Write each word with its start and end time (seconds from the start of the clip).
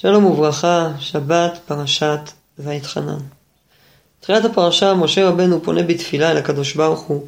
שלום 0.00 0.24
וברכה, 0.24 0.92
שבת, 0.98 1.58
פרשת 1.66 2.20
ויתחנן. 2.58 3.18
בתחילת 4.20 4.44
הפרשה 4.44 4.94
משה 4.94 5.28
רבנו 5.28 5.62
פונה 5.62 5.82
בתפילה 5.82 6.30
אל 6.30 6.36
הקדוש 6.36 6.74
ברוך 6.74 7.00
הוא, 7.00 7.26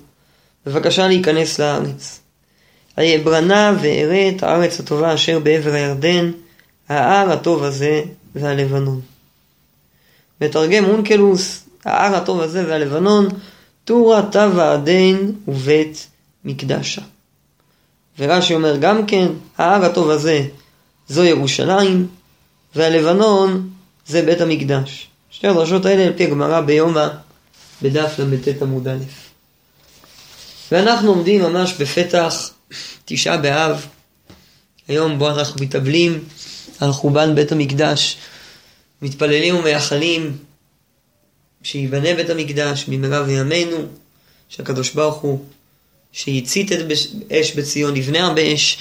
בבקשה 0.66 1.08
להיכנס 1.08 1.60
לארץ. 1.60 2.20
היברנה 2.96 3.76
ואראה 3.80 4.28
את 4.36 4.42
הארץ 4.42 4.80
הטובה 4.80 5.14
אשר 5.14 5.38
בעבר 5.38 5.72
הירדן, 5.72 6.30
ההר 6.88 7.30
הטוב 7.32 7.64
הזה 7.64 8.02
והלבנון. 8.34 9.00
מתרגם 10.40 10.84
אונקלוס, 10.84 11.64
ההר 11.84 12.14
הטוב 12.14 12.40
הזה 12.40 12.64
והלבנון, 12.68 13.28
טורה 13.84 14.22
טבע 14.32 14.72
עדין 14.72 15.32
ובית 15.48 16.08
מקדשה. 16.44 17.02
ורש"י 18.18 18.54
אומר 18.54 18.76
גם 18.76 19.06
כן, 19.06 19.26
ההר 19.58 19.84
הטוב 19.84 20.10
הזה 20.10 20.46
זו 21.08 21.24
ירושלים, 21.24 22.19
והלבנון 22.74 23.70
זה 24.06 24.22
בית 24.22 24.40
המקדש. 24.40 25.08
שתי 25.30 25.46
הדרשות 25.46 25.86
האלה 25.86 26.04
על 26.04 26.12
פי 26.16 26.24
הגמרא 26.24 26.60
ביומא 26.60 27.08
בדף 27.82 28.18
ל"ט 28.18 28.62
עמוד 28.62 28.88
א'. 28.88 28.98
ואנחנו 30.72 31.08
עומדים 31.08 31.42
ממש 31.42 31.72
בפתח 31.72 32.50
תשעה 33.04 33.36
באב, 33.36 33.86
היום 34.88 35.18
בו 35.18 35.30
אנחנו 35.30 35.64
מתאבלים 35.64 36.24
על 36.80 36.92
חורבן 36.92 37.34
בית 37.34 37.52
המקדש, 37.52 38.16
מתפללים 39.02 39.56
ומייחלים 39.56 40.36
שייבנה 41.62 42.14
בית 42.14 42.30
המקדש 42.30 42.84
במהרה 42.84 43.22
בימינו, 43.22 43.78
שהקדוש 44.48 44.90
ברוך 44.90 45.16
הוא 45.16 45.44
שהצית 46.12 46.72
את 46.72 46.78
אש 47.32 47.54
בציון 47.56 47.96
יבנה 47.96 48.34
באש, 48.34 48.78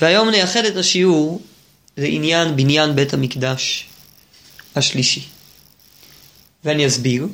והיום 0.00 0.30
נייחד 0.30 0.64
את 0.64 0.76
השיעור 0.76 1.42
לעניין 1.96 2.56
בניין 2.56 2.96
בית 2.96 3.14
המקדש 3.14 3.86
השלישי. 4.76 5.24
ואני 6.64 6.86
אסביר. 6.86 7.26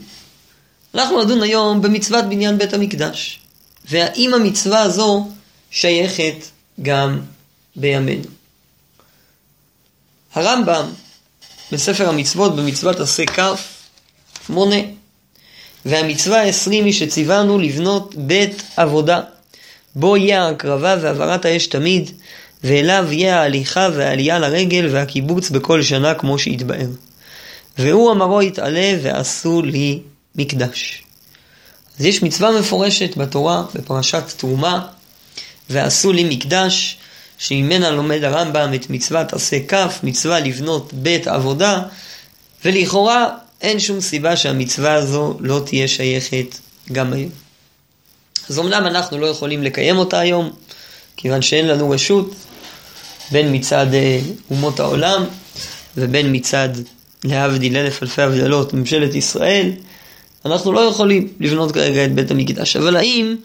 אנחנו 0.95 1.25
נדון 1.25 1.43
היום 1.43 1.83
במצוות 1.83 2.25
בניין 2.25 2.59
בית 2.59 2.75
המקדש, 2.75 3.41
והאם 3.91 4.35
המצווה 4.35 4.83
הזו 4.83 5.29
שייכת 5.71 6.35
גם 6.83 7.21
בימינו. 7.77 8.29
הרמב"ם 10.35 10.91
בספר 11.73 12.09
המצוות 12.09 12.57
במצוות 12.57 13.01
עשה 13.01 13.27
כ' 13.27 13.41
מונה 14.49 14.81
והמצווה 15.85 16.41
העשרים 16.41 16.85
היא 16.85 16.93
שציוונו 16.93 17.59
לבנות 17.59 18.15
בית 18.15 18.63
עבודה 18.77 19.21
בו 19.95 20.17
יהיה 20.17 20.45
ההקרבה 20.45 20.97
והעברת 21.01 21.45
האש 21.45 21.67
תמיד 21.67 22.11
ואליו 22.65 23.07
יהיה 23.11 23.41
ההליכה 23.41 23.89
והעלייה 23.95 24.39
לרגל 24.39 24.89
והקיבוץ 24.93 25.51
בכל 25.51 25.83
שנה 25.83 26.15
כמו 26.15 26.39
שהתבאר. 26.39 26.89
והוא 27.79 28.13
אמרו 28.13 28.43
יתעלה 28.43 28.95
ועשו 29.03 29.63
לי 29.63 30.01
מקדש. 30.35 31.03
אז 31.99 32.05
יש 32.05 32.23
מצווה 32.23 32.61
מפורשת 32.61 33.17
בתורה, 33.17 33.65
בפרשת 33.75 34.25
תרומה, 34.37 34.87
ועשו 35.71 36.13
לי 36.13 36.25
מקדש, 36.37 36.97
שממנה 37.39 37.91
לומד 37.91 38.25
הרמב"ם 38.25 38.75
את 38.75 38.91
מצוות 38.91 39.33
עשה 39.33 39.57
כף, 39.69 40.01
מצווה 40.03 40.41
לבנות 40.41 40.93
בית 40.93 41.27
עבודה, 41.27 41.83
ולכאורה 42.65 43.29
אין 43.61 43.81
שום 43.81 44.01
סיבה 44.01 44.37
שהמצווה 44.37 44.95
הזו 44.95 45.37
לא 45.41 45.63
תהיה 45.67 45.89
שייכת 45.89 46.59
גם 46.93 47.13
היום. 47.13 47.31
אז 48.51 48.59
אמנם 48.59 48.87
אנחנו 48.87 49.19
לא 49.19 49.27
יכולים 49.27 49.63
לקיים 49.63 49.97
אותה 49.97 50.19
היום, 50.19 50.51
כיוון 51.17 51.43
שאין 51.43 51.69
לנו 51.69 51.91
רשות, 51.91 52.35
בין 53.31 53.55
מצד 53.55 53.87
אה, 53.95 54.21
אומות 54.51 54.81
העולם 54.81 55.25
ובין 55.97 56.37
מצד, 56.37 56.69
להבדיל 57.25 57.77
אלף 57.77 58.03
אלפי 58.03 58.23
הבדלות, 58.23 58.75
ממשלת 58.75 59.15
ישראל, 59.15 59.71
אנחנו 60.45 60.73
לא 60.73 60.81
יכולים 60.81 61.33
לבנות 61.41 61.73
כרגע 61.73 62.05
את 62.05 62.15
בית 62.15 62.31
המקדש. 62.31 62.77
אבל 62.77 62.97
האם 62.97 63.37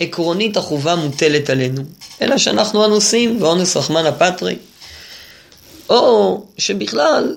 עקרונית 0.00 0.56
החובה 0.56 0.96
מוטלת 0.96 1.50
עלינו? 1.50 1.82
אלא 2.22 2.38
שאנחנו 2.38 2.84
הנושאים 2.84 3.42
ואונס 3.42 3.76
רחמנא 3.76 4.10
פטרי. 4.10 4.56
או 5.88 6.42
שבכלל 6.58 7.36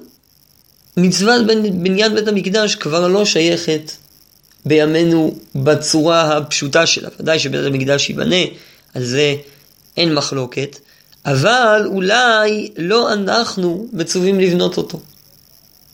מצוות 0.98 1.46
בניין 1.74 2.16
בית 2.16 2.28
המקדש 2.28 2.75
כבר 2.75 3.08
לא 3.08 3.25
שייכת 3.25 3.92
בימינו 4.66 5.36
בצורה 5.56 6.38
הפשוטה 6.38 6.86
שלה. 6.86 7.10
ודאי 7.20 7.40
שבית 7.40 7.66
המקדש 7.66 8.10
ייבנה, 8.10 8.36
על 8.94 9.04
זה 9.04 9.36
אין 9.98 10.16
מחלוקת, 10.16 10.80
אבל 11.26 11.84
אולי 11.86 12.72
לא 12.78 13.14
אנחנו 13.14 13.88
מצווים 13.94 14.40
לבנות 14.40 14.78
אותו. 14.78 15.00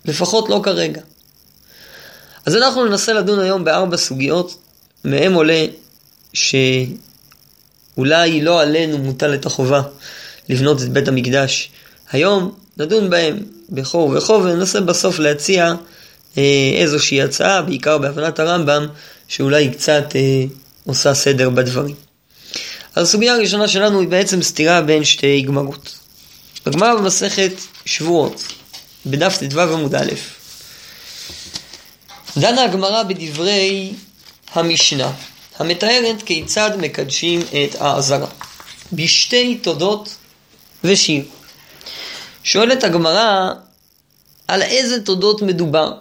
לפחות 0.06 0.50
לא 0.50 0.62
כרגע. 0.64 1.02
אז 2.46 2.56
אנחנו 2.56 2.86
ננסה 2.86 3.14
לדון 3.14 3.40
היום 3.40 3.64
בארבע 3.64 3.98
סוגיות, 3.98 4.58
מהם 5.06 5.34
עולה 5.34 5.66
שאולי 6.34 6.92
לא 8.42 8.62
עלינו 8.62 8.98
מוטל 8.98 9.34
את 9.34 9.46
החובה 9.46 9.82
לבנות 10.50 10.82
את 10.82 10.90
בית 10.90 11.08
המקדש 11.08 11.72
היום, 12.12 12.56
נדון 12.78 13.10
בהם 13.10 13.38
בכור 13.70 14.14
וכור 14.18 14.42
וננסה 14.42 14.82
בסוף 14.82 15.20
להציע 15.20 15.74
אה, 16.38 16.72
איזושהי 16.76 17.22
הצעה, 17.22 17.62
בעיקר 17.62 17.98
בהבנת 17.98 18.40
הרמב"ם, 18.40 18.88
שאולי 19.28 19.72
קצת 19.72 20.16
אה, 20.16 20.44
עושה 20.86 21.14
סדר 21.14 21.50
בדברים. 21.50 22.09
אז 22.96 23.08
הסוגיה 23.08 23.34
הראשונה 23.34 23.68
שלנו 23.68 24.00
היא 24.00 24.08
בעצם 24.08 24.42
סתירה 24.42 24.82
בין 24.82 25.04
שתי 25.04 25.42
גמרות. 25.42 25.96
בגמרא 26.66 26.96
במסכת 26.96 27.52
שבועות, 27.86 28.44
בדף 29.06 29.38
ט"ו 29.38 29.62
עמוד 29.62 29.96
א', 29.96 30.12
דנה 32.38 32.64
הגמרא 32.64 33.04
בדברי 33.04 33.94
המשנה, 34.54 35.12
המתארת 35.60 36.22
כיצד 36.26 36.72
מקדשים 36.78 37.42
את 37.42 37.76
העזרה, 37.82 38.28
בשתי 38.94 39.58
תודות 39.62 40.16
ושיר. 40.84 41.26
שואלת 42.44 42.84
הגמרא, 42.84 43.50
על 44.48 44.62
איזה 44.62 45.02
תודות 45.02 45.42
מדובר? 45.42 45.94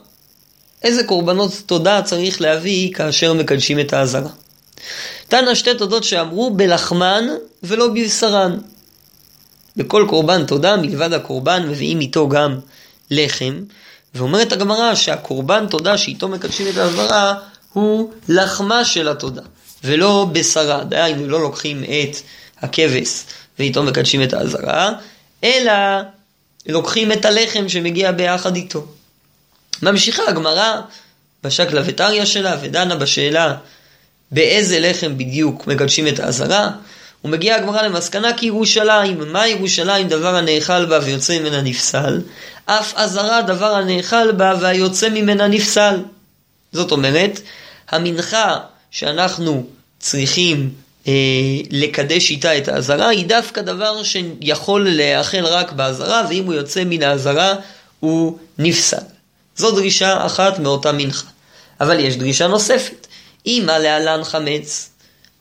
איזה 0.82 1.04
קורבנות 1.04 1.52
תודה 1.66 2.02
צריך 2.02 2.40
להביא 2.40 2.92
כאשר 2.94 3.32
מקדשים 3.32 3.80
את 3.80 3.92
העזרה? 3.92 4.30
תנא 5.28 5.54
שתי 5.54 5.74
תודות 5.74 6.04
שאמרו 6.04 6.50
בלחמן 6.50 7.24
ולא 7.62 7.88
בבשרן. 7.88 8.58
בכל 9.76 10.06
קורבן 10.08 10.46
תודה, 10.46 10.76
מלבד 10.76 11.12
הקורבן, 11.12 11.68
מביאים 11.68 12.00
איתו 12.00 12.28
גם 12.28 12.58
לחם. 13.10 13.62
ואומרת 14.14 14.52
הגמרא 14.52 14.94
שהקורבן 14.94 15.66
תודה 15.66 15.98
שאיתו 15.98 16.28
מקדשים 16.28 16.68
את 16.68 16.76
העברה 16.76 17.34
הוא 17.72 18.12
לחמה 18.28 18.84
של 18.84 19.08
התודה, 19.08 19.42
ולא 19.84 20.26
בשרה. 20.32 20.84
דהיינו, 20.84 21.28
לא 21.28 21.40
לוקחים 21.40 21.84
את 21.84 22.16
הכבש 22.62 23.24
ואיתו 23.58 23.82
מקדשים 23.82 24.22
את 24.22 24.32
העזרה, 24.32 24.92
אלא 25.44 25.72
לוקחים 26.66 27.12
את 27.12 27.24
הלחם 27.24 27.68
שמגיע 27.68 28.12
ביחד 28.12 28.56
איתו. 28.56 28.86
ממשיכה 29.82 30.22
הגמרא 30.28 30.80
בשקלא 31.44 31.80
וטריא 31.84 32.24
שלה 32.24 32.56
ודנה 32.62 32.96
בשאלה 32.96 33.54
באיזה 34.30 34.80
לחם 34.80 35.18
בדיוק 35.18 35.66
מקדשים 35.66 36.08
את 36.08 36.20
האזהרה, 36.20 36.70
ומגיעה 37.24 37.58
הגמרא 37.58 37.82
למסקנה 37.82 38.32
כי 38.36 38.46
ירושלים, 38.46 39.32
מה 39.32 39.48
ירושלים 39.48 40.08
דבר 40.08 40.36
הנאכל 40.36 40.84
בה 40.84 40.98
ויוצא 41.04 41.38
ממנה 41.38 41.62
נפסל, 41.62 42.20
אף 42.66 42.94
אזהרה 42.96 43.42
דבר 43.42 43.74
הנאכל 43.74 44.32
בה 44.32 44.54
והיוצא 44.60 45.08
ממנה 45.08 45.48
נפסל. 45.48 46.02
זאת 46.72 46.92
אומרת, 46.92 47.40
המנחה 47.88 48.56
שאנחנו 48.90 49.66
צריכים 49.98 50.70
אה, 51.06 51.12
לקדש 51.70 52.30
איתה 52.30 52.58
את 52.58 52.68
האזהרה 52.68 53.08
היא 53.08 53.26
דווקא 53.26 53.62
דבר 53.62 54.02
שיכול 54.02 54.88
להיאכל 54.88 55.44
רק 55.44 55.72
באזהרה, 55.72 56.26
ואם 56.28 56.44
הוא 56.44 56.54
יוצא 56.54 56.84
מן 56.84 57.02
האזהרה 57.02 57.54
הוא 58.00 58.38
נפסל. 58.58 58.96
זו 59.56 59.70
דרישה 59.70 60.26
אחת 60.26 60.58
מאותה 60.58 60.92
מנחה. 60.92 61.26
אבל 61.80 62.00
יש 62.00 62.16
דרישה 62.16 62.46
נוספת. 62.46 62.97
אם 63.48 63.66
להלן 63.66 64.24
חמץ, 64.24 64.90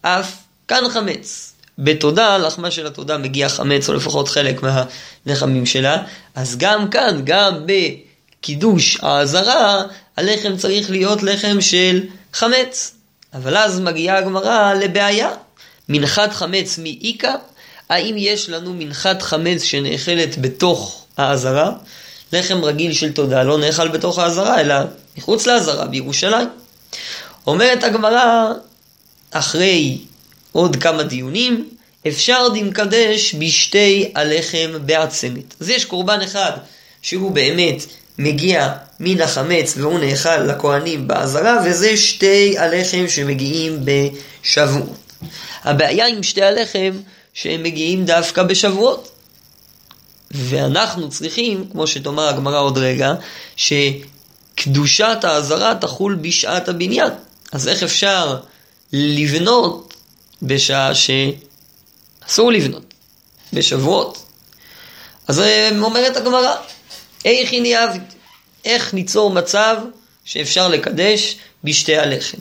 אף 0.02 0.32
כאן 0.68 0.84
חמץ. 0.90 1.54
בתודה, 1.80 2.38
לחמה 2.38 2.72
של 2.72 2.88
התודה 2.88 3.18
מגיע 3.18 3.50
חמץ, 3.50 3.90
או 3.90 3.94
לפחות 3.94 4.28
חלק 4.30 4.62
מהלחמים 4.64 5.66
שלה, 5.66 6.04
אז 6.36 6.58
גם 6.58 6.90
כאן, 6.90 7.22
גם 7.24 7.54
בקידוש 7.66 8.98
האזהרה, 9.02 9.84
הלחם 10.18 10.58
צריך 10.58 10.90
להיות 10.90 11.24
לחם 11.24 11.62
של 11.62 12.04
חמץ. 12.34 12.94
אבל 13.34 13.58
אז 13.58 13.80
מגיעה 13.80 14.18
הגמרא 14.18 14.74
לבעיה. 14.74 15.30
מנחת 15.90 16.34
חמץ 16.34 16.80
מאיכא, 16.84 17.34
האם 17.90 18.16
יש 18.18 18.50
לנו 18.50 18.74
מנחת 18.74 19.22
חמץ 19.22 19.64
שנאכלת 19.64 20.38
בתוך 20.42 21.06
האזהרה? 21.18 21.72
לחם 22.34 22.64
רגיל 22.64 22.94
של 22.94 23.12
תודה 23.12 23.44
לא 23.44 23.58
נאכל 23.58 23.88
בתוך 23.88 24.20
האזהרה, 24.20 24.62
אלא 24.62 24.76
מחוץ 25.18 25.48
לאזהרה, 25.48 25.86
בירושלים. 25.86 26.48
אומרת 27.48 27.84
הגמרא, 27.84 28.54
אחרי 29.32 29.98
עוד 30.52 30.76
כמה 30.76 31.04
דיונים, 31.04 31.70
אפשר 32.08 32.48
דמקדש 32.54 33.36
בשתי 33.36 34.12
הלחם 34.16 34.72
בעצמת. 34.86 35.54
אז 35.60 35.70
יש 35.70 35.86
קורבן 35.86 36.22
אחד 36.22 36.52
שהוא 37.02 37.32
באמת 37.32 37.86
מגיע 38.18 38.74
מן 39.00 39.22
החמץ 39.22 39.74
והוא 39.78 40.00
נאכל 40.00 40.38
לכהנים 40.38 41.08
בעזרה, 41.08 41.58
וזה 41.66 41.98
שתי 41.98 42.58
הלחם 42.58 43.08
שמגיעים 43.08 43.80
בשבועות. 43.84 44.98
הבעיה 45.64 46.08
עם 46.08 46.24
שתי 46.24 46.44
הלחם 46.44 46.92
שהם 47.34 47.64
מגיעים 47.64 48.06
דווקא 48.06 48.44
בשבועות. 48.44 49.12
ואנחנו 50.32 51.10
צריכים, 51.10 51.66
כמו 51.72 51.88
שתאמר 51.88 52.28
הגמרא 52.28 52.60
עוד 52.60 52.78
רגע, 52.78 53.14
שקדושת 53.56 55.18
העזרה 55.24 55.76
תחול 55.76 56.16
בשעת 56.22 56.70
הבניין. 56.70 57.12
אז 57.52 57.68
איך 57.68 57.84
אפשר 57.84 58.38
לבנות 58.94 59.94
בשעה 60.42 60.92
שאסור 60.96 62.52
לבנות? 62.52 62.94
בשבועות. 63.54 64.26
אז 65.28 65.44
אומרת 65.80 66.18
הגמרא, 66.18 66.56
איך 67.26 67.52
היא 67.52 67.62
נהיית? 67.62 68.02
איך 68.66 68.94
ניצור 68.94 69.30
מצב 69.30 69.78
שאפשר 70.26 70.68
לקדש 70.68 71.38
בשתי 71.64 71.98
הלחם? 71.98 72.38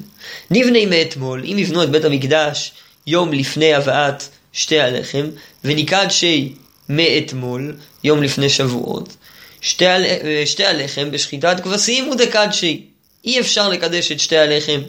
נבנה 0.50 0.86
מאתמול, 0.86 1.44
אם 1.44 1.58
יבנו 1.58 1.82
את 1.82 1.90
בית 1.90 2.04
המקדש 2.04 2.72
יום 3.06 3.32
לפני 3.32 3.74
הבאת 3.74 4.22
שתי 4.52 4.80
הלחם, 4.80 5.26
ונקדשי 5.64 6.54
מאתמול, 6.88 7.76
יום 8.04 8.22
לפני 8.22 8.48
שבועות, 8.48 9.16
שתי, 9.60 9.86
הל... 9.86 10.04
שתי 10.46 10.64
הלחם 10.64 11.10
בשחיטת 11.10 11.60
כבשים 11.60 12.08
ודקדשי. 12.08 12.86
אי 13.26 13.40
אפשר 13.40 13.68
לקדש 13.68 14.12
את 14.12 14.20
שתי 14.20 14.36
הלחם 14.36 14.80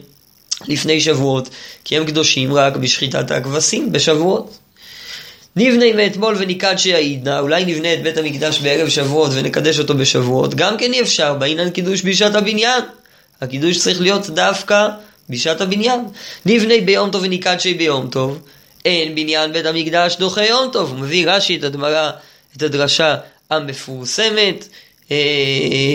לפני 0.68 1.00
שבועות, 1.00 1.48
כי 1.84 1.96
הם 1.96 2.04
קדושים 2.04 2.54
רק 2.54 2.76
בשחיטת 2.76 3.30
הכבשים 3.30 3.92
בשבועות. 3.92 4.58
נבנה 5.56 5.92
מאתמול 5.92 6.36
ונקדשי 6.38 6.94
העידנא, 6.94 7.40
אולי 7.40 7.64
נבנה 7.64 7.94
את 7.94 8.02
בית 8.02 8.16
המקדש 8.16 8.58
בערב 8.58 8.88
שבועות 8.88 9.30
ונקדש 9.34 9.78
אותו 9.78 9.94
בשבועות, 9.94 10.54
גם 10.54 10.76
כן 10.76 10.92
אי 10.92 11.00
אפשר, 11.00 11.34
בעניין 11.34 11.70
קידוש 11.70 12.02
בשעת 12.02 12.34
הבניין. 12.34 12.82
הקידוש 13.40 13.78
צריך 13.78 14.00
להיות 14.00 14.30
דווקא 14.30 14.88
בשעת 15.30 15.60
הבניין. 15.60 16.00
נבנה 16.46 16.74
ביום 16.84 17.10
טוב 17.10 17.22
ונקדשי 17.22 17.74
ביום 17.74 18.08
טוב, 18.10 18.38
אין 18.84 19.14
בניין 19.14 19.52
בית 19.52 19.66
המקדש 19.66 20.16
דוחה 20.16 20.46
יום 20.46 20.70
טוב. 20.72 20.90
הוא 20.90 20.98
מביא 20.98 21.26
רש"י 21.26 21.56
את 21.56 21.64
הדמרה, 21.64 22.10
את 22.56 22.62
הדרשה 22.62 23.16
המפורסמת, 23.50 24.68
אה, 25.10 25.16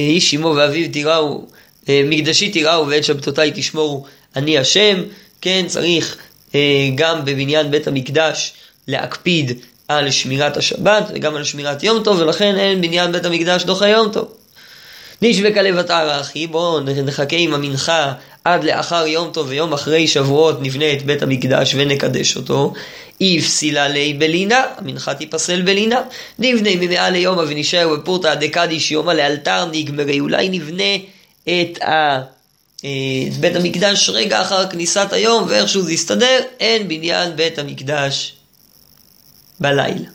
איש 0.09 0.35
אמו 0.35 0.53
ואביו 0.55 0.91
תיראו, 0.91 1.45
מקדשי 1.89 2.49
תיראו 2.49 2.87
ואת 2.87 3.03
שבתותיי 3.03 3.51
תשמורו, 3.55 4.05
אני 4.35 4.57
השם. 4.57 5.03
כן, 5.41 5.65
צריך 5.67 6.17
אה, 6.55 6.89
גם 6.95 7.25
בבניין 7.25 7.71
בית 7.71 7.87
המקדש 7.87 8.53
להקפיד 8.87 9.51
על 9.87 10.11
שמירת 10.11 10.57
השבת 10.57 11.11
וגם 11.13 11.35
על 11.35 11.43
שמירת 11.43 11.83
יום 11.83 12.03
טוב, 12.03 12.19
ולכן 12.19 12.55
אין 12.55 12.81
בניין 12.81 13.11
בית 13.11 13.25
המקדש 13.25 13.63
דוחה 13.63 13.87
יום 13.87 14.11
טוב. 14.11 14.27
נשבק 15.21 15.57
לבתר 15.57 16.21
אחי, 16.21 16.47
בואו 16.47 16.79
נחכה 16.79 17.35
עם 17.35 17.53
המנחה 17.53 18.13
עד 18.43 18.63
לאחר 18.63 19.07
יום 19.07 19.29
טוב 19.33 19.47
ויום 19.49 19.73
אחרי 19.73 20.07
שבועות 20.07 20.61
נבנה 20.61 20.93
את 20.93 21.05
בית 21.05 21.21
המקדש 21.21 21.75
ונקדש 21.75 22.35
אותו. 22.35 22.73
איפסילה 23.21 23.87
לי 23.87 24.13
בלינה, 24.13 24.63
המנחה 24.77 25.13
תיפסל 25.13 25.61
בלינה. 25.61 26.01
נבנה 26.39 26.69
ממאה 26.79 27.09
ליומא 27.09 27.43
ונשאר 27.47 27.95
בפורתא 27.95 28.35
דקדיש 28.35 28.91
יומא 28.91 29.11
לאלתר 29.11 29.65
נגמרי. 29.71 30.19
אולי 30.19 30.49
נבנה 30.49 30.83
את 31.43 31.81
ה... 31.81 32.21
את 32.77 33.37
בית 33.39 33.55
המקדש 33.55 34.09
רגע 34.09 34.41
אחר 34.41 34.69
כניסת 34.69 35.07
היום 35.11 35.45
ואיכשהו 35.47 35.81
זה 35.81 35.93
יסתדר, 35.93 36.39
אין 36.59 36.87
בניין 36.87 37.35
בית 37.35 37.59
המקדש 37.59 38.35
בלילה. 39.59 40.09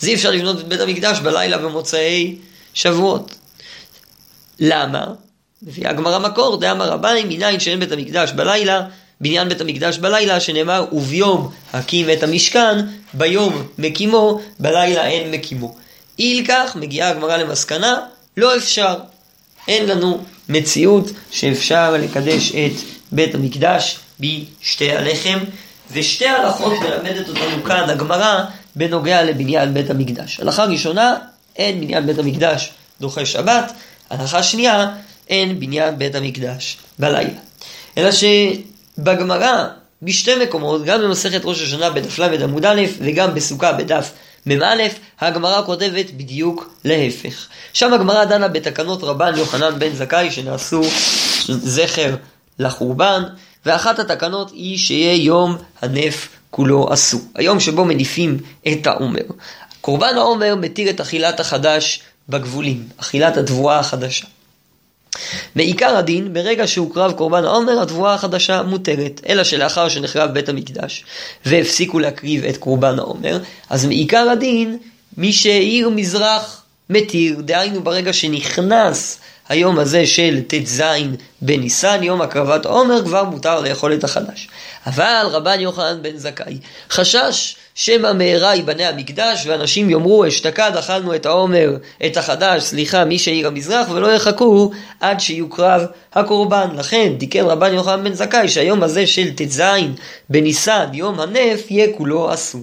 אז 0.00 0.08
אי 0.08 0.14
אפשר 0.14 0.30
לבנות 0.30 0.60
את 0.60 0.68
בית 0.68 0.80
המקדש 0.80 1.18
בלילה 1.18 1.58
במוצאי 1.58 2.36
שבועות. 2.74 3.34
למה? 4.60 5.06
מביאה 5.62 5.90
הגמרא 5.90 6.18
מקור, 6.18 6.60
דאמר 6.60 6.88
רבני, 6.88 7.24
מניין 7.24 7.60
שאין 7.60 7.80
בית 7.80 7.92
המקדש 7.92 8.32
בלילה, 8.32 8.82
בניין 9.20 9.48
בית 9.48 9.60
המקדש 9.60 9.98
בלילה, 9.98 10.40
שנאמר, 10.40 10.84
וביום 10.92 11.50
הקים 11.72 12.10
את 12.10 12.22
המשכן, 12.22 12.86
ביום 13.14 13.66
מקימו, 13.78 14.40
בלילה 14.58 15.06
אין 15.06 15.30
מקימו. 15.30 15.76
אי 16.18 16.42
לכך 16.42 16.76
מגיעה 16.76 17.10
הגמרא 17.10 17.36
למסקנה, 17.36 18.00
לא 18.36 18.56
אפשר. 18.56 18.94
אין 19.68 19.86
לנו 19.86 20.24
מציאות 20.48 21.10
שאפשר 21.30 21.92
לקדש 21.92 22.52
את 22.52 22.72
בית 23.12 23.34
המקדש 23.34 23.98
בשתי 24.20 24.92
הלחם, 24.92 25.38
ושתי 25.92 26.26
הלכות 26.28 26.72
מלמדת 26.72 27.28
אותנו 27.28 27.64
כאן 27.64 27.90
הגמרא 27.90 28.44
בנוגע 28.76 29.22
לבניין 29.22 29.74
בית 29.74 29.90
המקדש. 29.90 30.40
הלכה 30.40 30.64
ראשונה, 30.64 31.16
אין 31.56 31.80
בניין 31.80 32.06
בית 32.06 32.18
המקדש 32.18 32.72
דוחה 33.00 33.26
שבת, 33.26 33.72
הלכה 34.10 34.42
שנייה, 34.42 34.88
אין 35.28 35.60
בניין 35.60 35.98
בית 35.98 36.14
המקדש 36.14 36.78
בלילה. 36.98 37.38
אלא 37.98 38.10
שבגמרא, 38.12 39.64
בשתי 40.02 40.34
מקומות, 40.42 40.84
גם 40.84 41.02
במסכת 41.02 41.40
ראש 41.44 41.62
השנה 41.62 41.90
בדף 41.90 42.18
ל' 42.18 42.42
עמוד 42.42 42.64
א' 42.64 42.82
וגם 42.98 43.34
בסוכה 43.34 43.72
בדף 43.72 44.12
מ"א, 44.46 44.82
הגמרא 45.20 45.62
כותבת 45.62 46.10
בדיוק 46.10 46.74
להפך. 46.84 47.46
שם 47.72 47.92
הגמרא 47.92 48.24
דנה 48.24 48.48
בתקנות 48.48 49.04
רבן 49.04 49.36
יוחנן 49.36 49.78
בן 49.78 49.94
זכאי 49.94 50.30
שנעשו 50.30 50.82
זכר 51.48 52.14
לחורבן, 52.58 53.22
ואחת 53.66 53.98
התקנות 53.98 54.50
היא 54.50 54.78
שיהיה 54.78 55.24
יום 55.24 55.56
הנף 55.82 56.28
כולו 56.50 56.92
עשו. 56.92 57.18
היום 57.34 57.60
שבו 57.60 57.84
מניפים 57.84 58.38
את 58.72 58.86
העומר. 58.86 59.22
קורבן 59.80 60.14
העומר 60.16 60.54
מתיר 60.54 60.90
את 60.90 61.00
אכילת 61.00 61.40
החדש 61.40 62.02
בגבולים, 62.28 62.88
אכילת 62.96 63.36
התבואה 63.36 63.78
החדשה. 63.78 64.26
מעיקר 65.56 65.96
הדין, 65.96 66.32
ברגע 66.32 66.66
שהוקרב 66.66 67.12
קורבן 67.12 67.44
העומר, 67.44 67.82
התבואה 67.82 68.14
החדשה 68.14 68.62
מותרת. 68.62 69.20
אלא 69.28 69.44
שלאחר 69.44 69.88
שנחרב 69.88 70.30
בית 70.30 70.48
המקדש 70.48 71.04
והפסיקו 71.46 71.98
להקריב 71.98 72.44
את 72.44 72.56
קורבן 72.56 72.98
העומר, 72.98 73.38
אז 73.70 73.86
מעיקר 73.86 74.30
הדין, 74.30 74.78
מי 75.16 75.32
שהעיר 75.32 75.88
מזרח 75.88 76.62
מתיר, 76.90 77.40
דהיינו 77.40 77.82
ברגע 77.82 78.12
שנכנס 78.12 79.18
היום 79.48 79.78
הזה 79.78 80.06
של 80.06 80.40
ט"ז 80.46 80.82
בניסן, 81.42 82.02
יום 82.02 82.22
הקרבת 82.22 82.66
העומר, 82.66 83.04
כבר 83.04 83.24
מותר 83.24 83.60
לאכול 83.60 83.94
את 83.94 84.04
החדש. 84.04 84.48
אבל 84.86 85.26
רבן 85.30 85.60
יוחנן 85.60 85.98
בן 86.02 86.16
זכאי 86.16 86.58
חשש 86.90 87.56
שמא 87.74 88.12
מהרה 88.12 88.54
ייבנה 88.54 88.88
המקדש 88.88 89.46
ואנשים 89.46 89.90
יאמרו 89.90 90.28
אשתקד 90.28 90.72
אכלנו 90.78 91.14
את 91.14 91.26
העומר, 91.26 91.76
את 92.06 92.16
החדש, 92.16 92.62
סליחה, 92.62 93.04
מי 93.04 93.18
שעיר 93.18 93.46
המזרח 93.46 93.90
ולא 93.90 94.12
יחכו 94.12 94.70
עד 95.00 95.20
שיוקרב 95.20 95.86
הקורבן. 96.14 96.68
לכן 96.76 97.12
תיקן 97.18 97.44
רבן 97.44 97.74
יוחנן 97.74 98.04
בן 98.04 98.14
זכאי 98.14 98.48
שהיום 98.48 98.82
הזה 98.82 99.06
של 99.06 99.34
ט"ז 99.34 99.62
בניסן, 100.30 100.86
יום 100.92 101.20
הנף, 101.20 101.70
יהיה 101.70 101.86
כולו 101.96 102.34
אסור. 102.34 102.62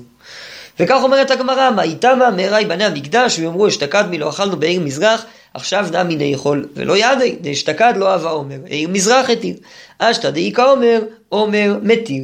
וכך 0.79 0.99
אומרת 1.03 1.31
הגמרא, 1.31 1.71
מה 1.71 1.83
איתמה 1.83 2.31
מהרה 2.31 2.59
ייבנה 2.59 2.85
המקדש 2.85 3.39
ויאמרו 3.39 3.67
אשתקד 3.67 4.03
מלא 4.09 4.29
אכלנו 4.29 4.57
בעיר 4.57 4.81
מזרח 4.81 5.25
עכשיו 5.53 5.87
נמי 5.93 6.15
נאכול 6.15 6.67
ולא 6.75 6.97
ידי, 6.97 7.35
דאשתקד 7.41 7.93
לא 7.95 8.11
אהבה 8.11 8.29
עומר, 8.29 8.57
עיר 8.65 8.89
מזרח 8.89 9.29
התיר. 9.29 9.55
אשתא 9.99 10.29
דאיכא 10.29 10.61
עומר, 10.61 11.01
עומר 11.29 11.77
מתיר. 11.81 12.23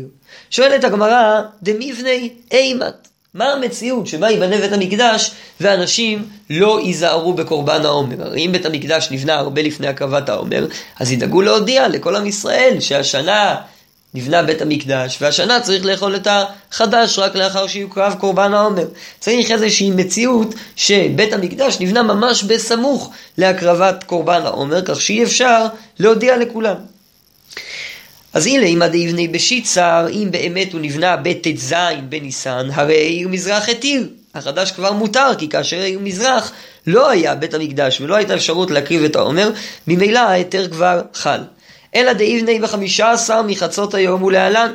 שואלת 0.49 0.83
הגמרא, 0.83 1.41
דמיבני 1.63 2.29
אימת. 2.51 3.07
מה 3.33 3.45
המציאות 3.45 4.07
שבה 4.07 4.29
ייבנה 4.29 4.57
בית 4.57 4.73
המקדש 4.73 5.31
ואנשים 5.61 6.25
לא 6.49 6.79
ייזהרו 6.83 7.33
בקורבן 7.33 7.85
העומר? 7.85 8.25
הרי 8.25 8.45
אם 8.45 8.51
בית 8.51 8.65
המקדש 8.65 9.07
נבנה 9.11 9.35
הרבה 9.35 9.61
לפני 9.61 9.87
הקרבת 9.87 10.29
העומר, 10.29 10.67
אז 10.99 11.11
ידאגו 11.11 11.41
להודיע 11.41 11.87
לכל 11.87 12.15
עם 12.15 12.25
ישראל 12.25 12.77
שהשנה 12.79 13.55
נבנה 14.13 14.43
בית 14.43 14.61
המקדש, 14.61 15.17
והשנה 15.21 15.61
צריך 15.61 15.85
לאכול 15.85 16.15
את 16.15 16.27
החדש 16.31 17.19
רק 17.19 17.35
לאחר 17.35 17.67
שיוקרב 17.67 18.15
קורבן 18.19 18.53
העומר. 18.53 18.85
צריך 19.19 19.51
איזושהי 19.51 19.91
מציאות 19.91 20.55
שבית 20.75 21.33
המקדש 21.33 21.77
נבנה 21.79 22.03
ממש 22.03 22.43
בסמוך 22.43 23.11
להקרבת 23.37 24.03
קורבן 24.03 24.41
העומר, 24.45 24.81
כך 24.85 25.01
שאי 25.01 25.23
אפשר 25.23 25.65
להודיע 25.99 26.37
לכולם. 26.37 26.75
אז 28.33 28.47
הנה, 28.47 28.65
אם 28.65 28.81
עדי 28.81 28.97
יבנה 28.97 29.21
בשיצר, 29.31 30.07
אם 30.11 30.27
באמת 30.31 30.73
הוא 30.73 30.81
נבנה 30.81 31.17
בט"ז 31.17 31.73
בניסן, 32.09 32.67
הרי 32.73 32.97
עיר 32.97 33.27
מזרח 33.27 33.69
התיר. 33.69 34.07
החדש 34.35 34.71
כבר 34.71 34.91
מותר, 34.93 35.31
כי 35.37 35.49
כאשר 35.49 35.81
עיר 35.81 35.99
מזרח 35.99 36.51
לא 36.87 37.09
היה 37.09 37.35
בית 37.35 37.53
המקדש 37.53 38.01
ולא 38.01 38.15
הייתה 38.15 38.33
אפשרות 38.35 38.71
להקריב 38.71 39.03
את 39.03 39.15
העומר, 39.15 39.51
ממילא 39.87 40.19
ההיתר 40.19 40.67
כבר 40.71 41.01
חל. 41.13 41.39
אלא 41.95 42.13
דאיבני 42.13 42.59
בחמישה 42.59 43.11
עשר 43.11 43.41
מחצות 43.41 43.93
היום 43.93 44.23
ולהלן. 44.23 44.73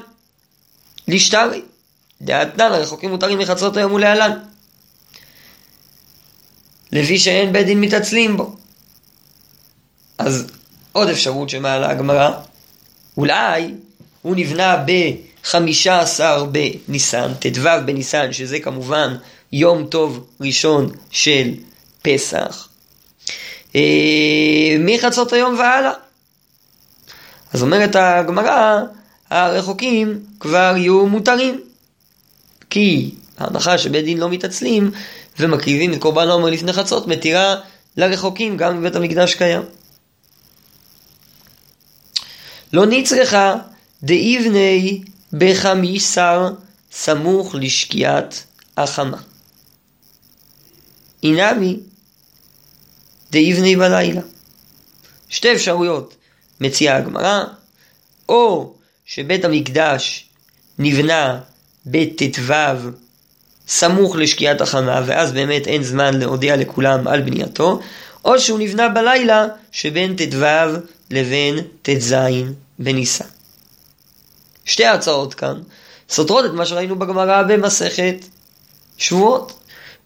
לשטרי. 1.09 1.63
דעתנן 2.23 2.73
הרחוקים 2.73 3.11
מותרים 3.11 3.39
מחצות 3.39 3.77
היום 3.77 3.93
ולהלן. 3.93 4.39
לפי 6.93 7.19
שאין 7.19 7.53
בית 7.53 7.67
דין 7.67 7.81
מתעצלים 7.81 8.37
בו. 8.37 8.57
אז 10.19 10.47
עוד 10.93 11.09
אפשרות 11.09 11.51
שמעלה 11.51 11.91
הגמרא, 11.91 12.31
אולי 13.17 13.75
הוא 14.23 14.37
נבנה 14.37 14.85
בחמישה 14.87 16.01
עשר 16.01 16.45
בניסן, 16.45 17.33
ט"ו 17.35 17.69
בניסן, 17.87 18.33
שזה 18.33 18.61
כמובן 18.61 19.17
יום 19.53 19.87
טוב 19.87 20.27
ראשון 20.41 20.91
של 21.11 21.55
פסח, 22.03 22.69
אה, 23.77 24.77
מחצות 24.79 25.33
היום 25.33 25.59
והלאה. 25.59 26.04
אז 27.55 27.63
אומרת 27.63 27.97
הגמרא, 27.97 28.81
הרחוקים 29.31 30.21
כבר 30.41 30.75
יהיו 30.77 31.07
מותרים. 31.07 31.61
כי 32.71 33.15
ההנחה 33.39 33.79
שבית 33.79 34.05
דין 34.05 34.19
לא 34.19 34.31
מתעצלים 34.31 34.91
ומקריבים 35.39 35.93
את 35.93 35.99
קורבן 35.99 36.29
העומר 36.29 36.51
לפני 36.51 36.73
חצות 36.73 37.07
מתירה 37.07 37.57
לרחוקים 37.97 38.57
גם 38.57 38.81
בבית 38.81 38.97
המקדש 38.97 39.35
קיים. 39.35 39.63
לא 42.73 42.87
נצרכה 42.87 43.55
דאיבני 44.03 45.03
בחמיסר 45.33 46.53
סמוך 46.93 47.55
לשקיעת 47.55 48.45
החמה. 48.77 49.19
אינמי 51.23 51.77
דאיבני 53.31 53.77
בלילה. 53.77 54.21
שתי 55.29 55.53
אפשרויות 55.53 56.15
מציעה 56.61 56.97
הגמרא, 56.97 57.45
או 58.29 58.75
שבית 59.07 59.45
המקדש 59.45 60.27
נבנה 60.79 61.41
בט"ו 61.87 62.55
סמוך 63.69 64.17
לשקיעת 64.17 64.61
החמה, 64.61 65.03
ואז 65.07 65.33
באמת 65.33 65.67
אין 65.67 65.83
זמן 65.83 66.19
להודיע 66.19 66.57
לכולם 66.57 67.09
על 67.09 67.23
בנייתו, 67.23 67.81
או 68.25 68.41
שהוא 68.41 68.59
נבנה 68.59 68.89
בלילה 68.89 69.47
שבין 69.73 70.17
ט"ו 70.17 70.45
לבין 71.11 71.59
ט"ז 71.83 72.15
בניסן. 72.79 73.25
שתי 74.65 74.85
ההצעות 74.85 75.35
כאן 75.35 75.61
סותרות 76.09 76.45
את 76.45 76.51
מה 76.51 76.67
שראינו 76.67 76.99
בגמרא 76.99 77.43
במסכת 77.43 78.17
שבועות. 78.99 79.61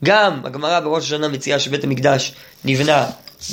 גם 0.04 0.40
הגמרא 0.44 0.80
בראש 0.80 1.04
השנה 1.04 1.28
מציעה 1.28 1.58
שבית 1.58 1.84
המקדש 1.84 2.32
נבנה 2.64 3.06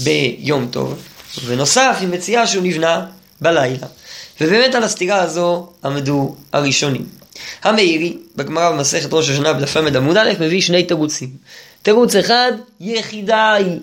ביום 0.03 0.67
טוב, 0.71 1.07
ובנוסף 1.43 1.97
היא 1.99 2.07
מציעה 2.07 2.47
שהוא 2.47 2.63
נבנה 2.63 3.05
בלילה. 3.41 3.87
ובאמת 4.41 4.75
על 4.75 4.83
הסתירה 4.83 5.21
הזו 5.21 5.69
עמדו 5.85 6.35
הראשונים. 6.53 7.05
המאירי, 7.63 8.17
בגמרא 8.35 8.71
במסכת 8.71 9.09
ראש 9.11 9.29
השנה 9.29 9.53
בדף 9.53 9.77
ל' 9.77 9.97
עמוד 9.97 10.17
א', 10.17 10.31
מביא 10.39 10.61
שני 10.61 10.83
תירוצים. 10.83 11.29
תירוץ 11.81 12.15
אחד, 12.15 12.51
יחידה 12.79 13.53
היא. 13.53 13.79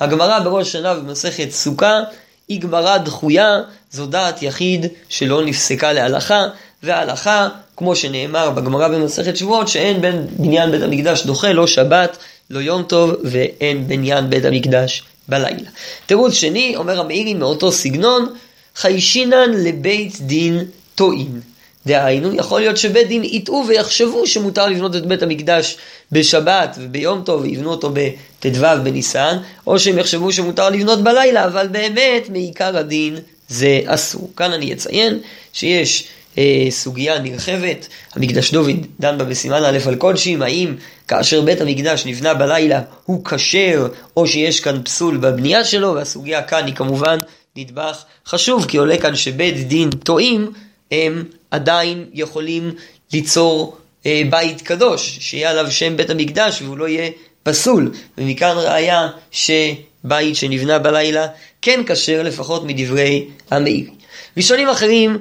הגמרא 0.00 0.38
בראש 0.38 0.68
השנה 0.68 0.94
במסכת 0.94 1.50
סוכה 1.50 2.00
היא 2.48 2.60
גמרא 2.60 2.98
דחויה, 2.98 3.60
זו 3.90 4.06
דעת 4.06 4.42
יחיד 4.42 4.86
שלא 5.08 5.44
נפסקה 5.44 5.92
להלכה, 5.92 6.44
וההלכה, 6.82 7.48
כמו 7.76 7.96
שנאמר 7.96 8.50
בגמרא 8.50 8.88
במסכת 8.88 9.36
שבועות, 9.36 9.68
שאין 9.68 10.00
בין 10.00 10.26
בניין 10.36 10.70
בית 10.70 10.82
המקדש 10.82 11.26
דוחה, 11.26 11.52
לא 11.52 11.66
שבת, 11.66 12.16
לא 12.50 12.60
יום 12.60 12.82
טוב, 12.82 13.14
ואין 13.24 13.88
בניין 13.88 14.30
בית 14.30 14.44
המקדש 14.44 15.02
בלילה. 15.30 15.68
תירוץ 16.06 16.32
שני, 16.32 16.76
אומר 16.76 17.00
המאירי 17.00 17.34
מאותו 17.34 17.72
סגנון, 17.72 18.34
חיישינן 18.76 19.50
לבית 19.54 20.20
דין 20.20 20.64
טועים. 20.94 21.40
דהיינו, 21.86 22.34
יכול 22.34 22.60
להיות 22.60 22.76
שבית 22.76 23.08
דין 23.08 23.24
יטעו 23.24 23.64
ויחשבו 23.68 24.26
שמותר 24.26 24.66
לבנות 24.66 24.96
את 24.96 25.06
בית 25.06 25.22
המקדש 25.22 25.76
בשבת 26.12 26.76
וביום 26.80 27.22
טוב 27.24 27.42
ויבנו 27.42 27.70
אותו 27.70 27.90
בט"ו 27.90 28.60
בניסן, 28.84 29.36
או 29.66 29.78
שהם 29.78 29.98
יחשבו 29.98 30.32
שמותר 30.32 30.70
לבנות 30.70 31.02
בלילה, 31.02 31.44
אבל 31.44 31.68
באמת 31.68 32.28
מעיקר 32.30 32.76
הדין 32.76 33.16
זה 33.48 33.80
אסור. 33.86 34.30
כאן 34.36 34.52
אני 34.52 34.72
אציין 34.72 35.18
שיש 35.52 36.08
אה, 36.40 36.70
סוגיה 36.70 37.18
נרחבת, 37.18 37.88
המקדש 38.14 38.52
דוד 38.52 38.86
דן 39.00 39.18
בה 39.18 39.24
בסימן 39.24 39.64
א' 39.64 39.78
על 39.88 39.94
קודשים, 39.94 40.42
האם 40.42 40.74
כאשר 41.08 41.40
בית 41.40 41.60
המקדש 41.60 42.06
נבנה 42.06 42.34
בלילה 42.34 42.80
הוא 43.04 43.24
כשר, 43.24 43.88
או 44.16 44.26
שיש 44.26 44.60
כאן 44.60 44.82
פסול 44.82 45.16
בבנייה 45.16 45.64
שלו, 45.64 45.94
והסוגיה 45.94 46.42
כאן 46.42 46.66
היא 46.66 46.74
כמובן 46.74 47.20
נדבך 47.56 48.04
חשוב, 48.26 48.64
כי 48.68 48.76
עולה 48.76 48.98
כאן 48.98 49.16
שבית 49.16 49.68
דין 49.68 49.90
טועים, 49.90 50.52
הם 50.90 51.24
עדיין 51.50 52.04
יכולים 52.14 52.74
ליצור 53.12 53.76
אה, 54.06 54.22
בית 54.30 54.62
קדוש, 54.62 55.18
שיהיה 55.20 55.50
עליו 55.50 55.70
שם 55.70 55.96
בית 55.96 56.10
המקדש 56.10 56.62
והוא 56.62 56.78
לא 56.78 56.88
יהיה 56.88 57.10
פסול. 57.42 57.92
ומכאן 58.18 58.54
ראיה 58.56 59.08
שבית 59.30 60.36
שנבנה 60.36 60.78
בלילה 60.78 61.26
כן 61.62 61.80
כשר, 61.86 62.22
לפחות 62.22 62.64
מדברי 62.64 63.26
המאיר. 63.50 63.90
ראשונים 64.36 64.68
אחרים 64.68 65.18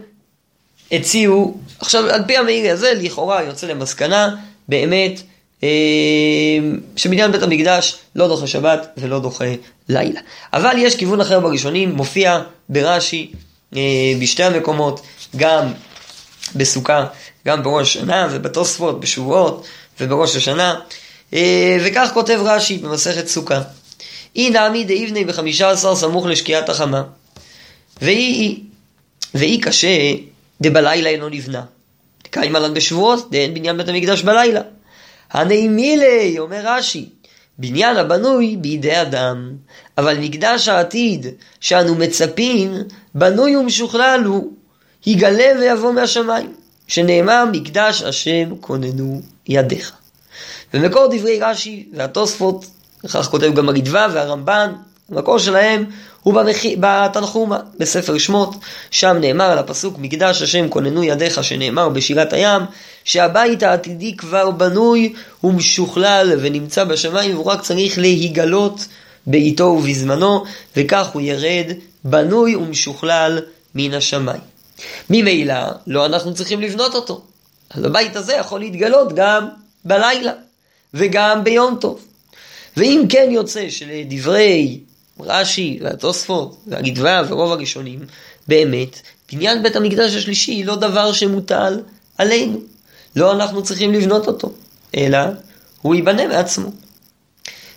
הציעו, 0.92 1.58
עכשיו 1.80 2.10
על 2.10 2.24
פי 2.28 2.38
המאירי 2.38 2.70
הזה 2.70 2.94
לכאורה 2.96 3.44
יוצא 3.44 3.68
למסקנה 3.68 4.36
באמת 4.68 5.22
אה, 5.64 5.70
שבניין 6.96 7.32
בית 7.32 7.44
המקדש 7.44 7.98
לא 8.16 8.28
דוחה 8.28 8.48
שבת 8.48 8.88
ולא 8.98 9.20
דוחה 9.20 9.46
לילה. 9.90 10.20
אבל 10.54 10.76
יש 10.78 10.96
כיוון 10.96 11.22
אחר 11.22 11.40
בראשונים, 11.40 11.92
מופיע 11.92 12.42
ברש"י 12.70 13.32
אה, 13.76 13.82
בשתי 14.22 14.44
המקומות, 14.44 15.02
גם 15.36 15.74
בסוכה, 16.56 17.06
גם 17.48 17.64
בראש 17.64 17.98
השנה 17.98 18.28
ובתוספות, 18.32 19.00
בשבועות 19.00 19.68
ובראש 20.00 20.36
השנה. 20.36 20.80
אה, 21.34 21.78
וכך 21.86 22.10
כותב 22.14 22.40
רש"י 22.44 22.78
במסכת 22.78 23.28
סוכה. 23.28 23.62
אי 24.36 24.50
נעמי 24.50 24.84
דאיבני 24.84 25.26
בחמישה 25.26 25.70
עשר 25.70 25.96
סמוך 25.96 26.26
לשקיעת 26.26 26.70
החמה. 26.70 27.04
ואי, 28.02 28.60
ואי 29.36 29.60
קשה 29.62 30.14
דבלילה 30.62 31.10
אינו 31.10 31.30
נבנה. 31.30 31.64
קיים 32.32 32.56
עליו 32.56 32.74
בשבועות, 32.74 33.32
דאין 33.32 33.54
בניין 33.54 33.78
בית 33.78 33.88
המקדש 33.88 34.22
בלילה. 34.22 34.62
הנעימילי, 35.32 36.40
אומר 36.40 36.62
רש"י, 36.64 37.10
בניין 37.58 37.98
הבנוי 37.98 38.58
בידי 38.58 39.02
אדם, 39.02 39.54
אבל 39.98 40.18
מקדש 40.18 40.68
העתיד 40.68 41.26
שאנו 41.60 41.96
מצפים, 41.96 42.74
בנוי 43.16 43.56
ומשוכלל 43.56 44.24
הוא, 44.26 44.54
יגלה 45.06 45.60
ויבוא 45.60 45.92
מהשמיים, 45.92 46.54
שנאמר 46.88 47.46
מקדש 47.52 48.02
השם 48.02 48.56
כוננו 48.62 49.22
ידיך. 49.48 49.92
ומקור 50.74 51.08
דברי 51.08 51.40
רש"י 51.42 51.90
והתוספות, 51.94 52.66
וכך 53.04 53.28
כותב 53.32 53.54
גם 53.56 53.70
הרדווה 53.70 54.08
והרמב"ן, 54.14 54.74
המקור 55.12 55.40
שלהם 55.40 55.86
הוא. 56.24 56.36
בתנחומה, 56.80 57.60
בספר 57.80 58.18
שמות, 58.18 58.56
שם 58.92 59.18
נאמר 59.22 59.46
על 59.46 59.58
הפסוק 59.58 59.98
מקדש 59.98 60.42
השם 60.42 60.70
כוננו 60.70 61.04
ידיך 61.04 61.44
שנאמר 61.44 61.90
בשירת 61.90 62.34
הים, 62.34 62.62
שהבית 63.04 63.64
העתידי 63.64 64.18
כבר 64.18 64.52
בנוי 64.52 65.14
ומשוכלל 65.44 66.38
ונמצא 66.42 66.84
בשמיים 66.84 67.36
והוא 67.36 67.46
רק 67.46 67.62
צריך 67.62 67.98
להיגלות 67.98 68.86
בעיתו 69.28 69.64
ובזמנו, 69.64 70.44
וכך 70.78 71.08
הוא 71.08 71.22
ירד 71.22 71.72
בנוי 72.04 72.56
ומשוכלל 72.56 73.40
מן 73.76 73.94
השמיים. 73.94 74.42
ממילא 75.10 75.56
לא 75.88 76.06
אנחנו 76.06 76.34
צריכים 76.34 76.62
לבנות 76.62 76.96
אותו. 76.96 77.22
אז 77.70 77.84
הבית 77.84 78.16
הזה 78.16 78.34
יכול 78.34 78.60
להתגלות 78.60 79.14
גם 79.14 79.48
בלילה 79.86 80.32
וגם 80.94 81.44
ביום 81.44 81.78
טוב. 81.82 82.06
ואם 82.78 83.04
כן 83.10 83.28
יוצא 83.32 83.70
שלדברי 83.70 84.80
רש"י 85.20 85.80
והתוספות 85.82 86.58
והגדווה 86.68 87.22
ורוב 87.30 87.52
הראשונים, 87.52 88.00
באמת, 88.48 89.02
בניין 89.32 89.64
בית 89.64 89.76
המקדש 89.76 90.16
השלישי 90.16 90.52
היא 90.52 90.66
לא 90.66 90.76
דבר 90.76 91.14
שמוטל 91.14 91.82
עלינו. 92.18 92.60
לא 93.16 93.32
אנחנו 93.32 93.64
צריכים 93.64 93.94
לבנות 93.94 94.28
אותו, 94.28 94.52
אלא 94.98 95.20
הוא 95.82 95.96
ייבנה 95.96 96.28
מעצמו. 96.28 96.72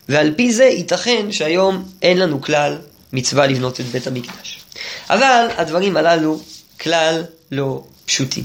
ועל 0.09 0.35
פי 0.37 0.53
זה 0.53 0.65
ייתכן 0.65 1.33
שהיום 1.33 1.89
אין 2.03 2.19
לנו 2.19 2.43
כלל 2.43 2.79
מצווה 3.13 3.47
לבנות 3.47 3.81
את 3.81 3.87
בית 3.87 4.07
המקדש. 4.07 4.61
אבל 5.11 5.47
הדברים 5.57 5.97
הללו 5.97 6.41
כלל 6.81 7.25
לא 7.53 7.85
פשוטים. 8.05 8.45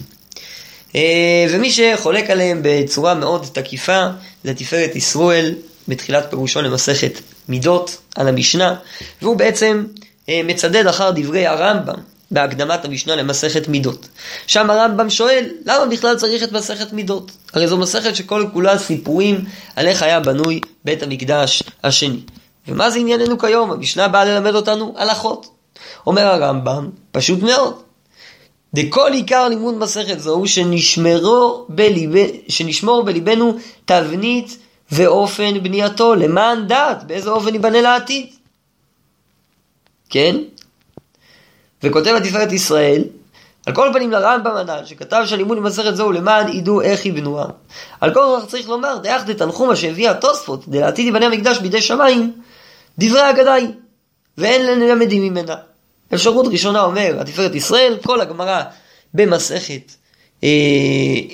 אה, 0.96 1.46
ומי 1.50 1.72
שחולק 1.72 2.30
עליהם 2.30 2.60
בצורה 2.64 3.16
מאוד 3.16 3.46
תקיפה 3.54 4.08
זה 4.44 4.54
תפארת 4.54 4.96
ישראל 4.96 5.56
בתחילת 5.88 6.30
פירושו 6.30 6.62
למסכת 6.62 7.20
מידות 7.50 7.98
על 8.16 8.28
המשנה, 8.28 8.76
והוא 9.22 9.36
בעצם 9.36 9.86
אה, 10.30 10.42
מצדד 10.44 10.88
אחר 10.88 11.12
דברי 11.16 11.48
הרמב"ם 11.48 12.00
בהקדמת 12.32 12.86
המשנה 12.86 13.16
למסכת 13.16 13.68
מידות. 13.68 14.08
שם 14.48 14.70
הרמב"ם 14.70 15.10
שואל, 15.10 15.46
למה 15.66 15.86
בכלל 15.86 16.16
צריך 16.16 16.44
את 16.44 16.52
מסכת 16.52 16.94
מידות? 16.94 17.32
הרי 17.54 17.68
זו 17.68 17.78
מסכת 17.78 18.16
שכל 18.16 18.46
כולה 18.54 18.78
סיפורים 18.78 19.46
על 19.76 19.88
איך 19.88 20.04
היה 20.04 20.20
בנוי 20.20 20.62
בית 20.86 21.04
המקדש 21.04 21.64
השני. 21.84 22.20
ומה 22.68 22.90
זה 22.90 23.00
ענייננו 23.00 23.40
כיום? 23.40 23.72
המשנה 23.72 24.08
באה 24.08 24.26
ללמד 24.26 24.56
אותנו 24.56 24.94
הלכות. 24.98 25.48
אומר 26.08 26.22
הרמב"ם, 26.22 26.90
פשוט 27.12 27.44
מאוד. 27.44 27.74
דכל 28.74 29.12
עיקר 29.14 29.48
לימוד 29.48 29.78
מסכת 29.78 30.20
זו 30.20 30.34
הוא 30.34 30.48
שנשמרו 30.48 31.66
בליב... 31.70 32.12
שנשמור 32.48 33.04
בליבנו 33.04 33.58
תבנית 33.86 34.58
ואופן 34.92 35.64
בנייתו, 35.64 36.16
למען 36.16 36.68
דעת 36.68 37.04
באיזה 37.04 37.30
אופן 37.30 37.54
ייבנה 37.54 37.82
לעתיד. 37.82 38.28
כן? 40.10 40.36
וכותב 41.84 42.14
התפארת 42.18 42.52
ישראל, 42.52 43.04
על 43.66 43.76
כל 43.76 43.90
פנים 43.94 44.12
לרמב"ם 44.12 44.56
הנ"ל, 44.56 44.86
שכתב 44.86 45.24
שהלימוד 45.26 45.58
במסכת 45.58 45.96
זו 45.96 46.12
למען 46.12 46.48
ידעו 46.48 46.82
איך 46.82 47.06
יבנוה. 47.06 47.46
על 48.02 48.14
כל 48.14 48.40
כך 48.40 48.48
צריך 48.48 48.70
לומר, 48.70 48.98
דאך 48.98 49.24
דתנחומה 49.26 49.76
שהביאה 49.76 50.12
התוספות, 50.12 50.68
דלעתיד 50.68 51.08
יבנה 51.08 51.26
המקדש 51.26 51.58
בידי 51.58 51.82
שמיים, 51.82 52.34
דברי 52.98 53.30
אגדה 53.30 53.54
היא, 53.54 53.70
ואין 54.38 54.66
ללמדים 54.80 55.24
ממנה. 55.24 55.56
אפשרות 56.14 56.48
ראשונה 56.48 56.82
אומר, 56.84 57.18
התפארת 57.20 57.56
ישראל, 57.56 57.98
כל 58.04 58.22
הגמרא 58.22 58.64
במסכת, 59.14 59.92
אה, 60.44 60.50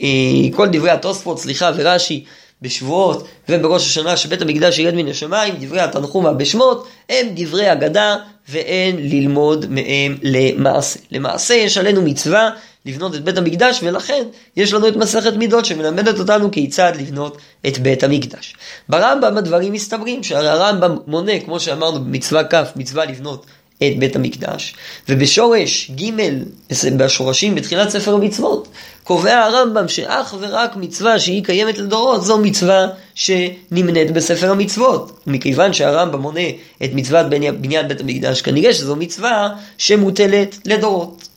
אה, 0.04 0.56
כל 0.56 0.68
דברי 0.72 0.90
התוספות, 0.90 1.40
סליחה, 1.40 1.72
ורש"י, 1.76 2.26
בשבועות 2.64 3.28
ובראש 3.50 3.86
השנה 3.86 4.18
שבית 4.18 4.42
המקדש 4.42 4.80
ירד 4.80 4.94
מן 4.94 5.08
השמיים, 5.08 5.56
דברי 5.60 5.80
התנחומה 5.82 6.34
בשמות, 6.34 6.88
הם 7.10 7.28
דברי 7.36 7.72
אגדה 7.72 8.16
ואין 8.50 8.96
ללמוד 9.00 9.66
מהם 9.70 10.18
למעשה. 10.24 11.00
למעשה 11.12 11.54
יש 11.54 11.78
עלינו 11.78 12.02
מצווה 12.02 12.50
לבנות 12.86 13.16
את 13.16 13.24
בית 13.24 13.38
המקדש 13.38 13.80
ולכן 13.84 14.24
יש 14.56 14.74
לנו 14.74 14.88
את 14.88 14.96
מסכת 14.96 15.34
מידות 15.34 15.66
שמלמדת 15.66 16.20
אותנו 16.20 16.52
כיצד 16.52 16.94
לבנות 17.00 17.38
את 17.68 17.80
בית 17.80 18.04
המקדש. 18.04 18.56
ברמב"ם 18.90 19.38
הדברים 19.38 19.74
מסתברים 19.74 20.24
שהרי 20.24 20.50
הרמב"ם 20.50 20.98
מונה, 21.08 21.40
כמו 21.40 21.60
שאמרנו 21.60 22.00
במצווה 22.00 22.44
כ', 22.44 22.56
מצווה 22.76 23.06
לבנות 23.06 23.46
את 23.78 24.00
בית 24.00 24.16
המקדש, 24.16 24.76
ובשורש 25.10 25.92
ג' 25.92 26.10
בשורשים 26.98 27.56
בתחילת 27.56 27.90
ספר 27.90 28.14
המצוות, 28.14 28.68
קובע 29.04 29.40
הרמב"ם 29.40 29.88
שאך 29.88 30.36
ורק 30.40 30.76
מצווה 30.76 31.20
שהיא 31.20 31.44
קיימת 31.44 31.78
לדורות 31.78 32.26
זו 32.26 32.38
מצווה 32.38 32.88
שנמנית 33.16 34.12
בספר 34.12 34.52
המצוות. 34.52 35.20
מכיוון 35.28 35.74
שהרמב"ם 35.74 36.22
מונה 36.22 36.50
את 36.84 36.90
מצוות 36.94 37.26
בניין 37.30 37.88
בית 37.88 38.02
המקדש, 38.02 38.42
כנראה 38.42 38.74
שזו 38.74 38.96
מצווה 38.96 39.50
שמוטלת 39.78 40.58
לדורות. 40.66 41.28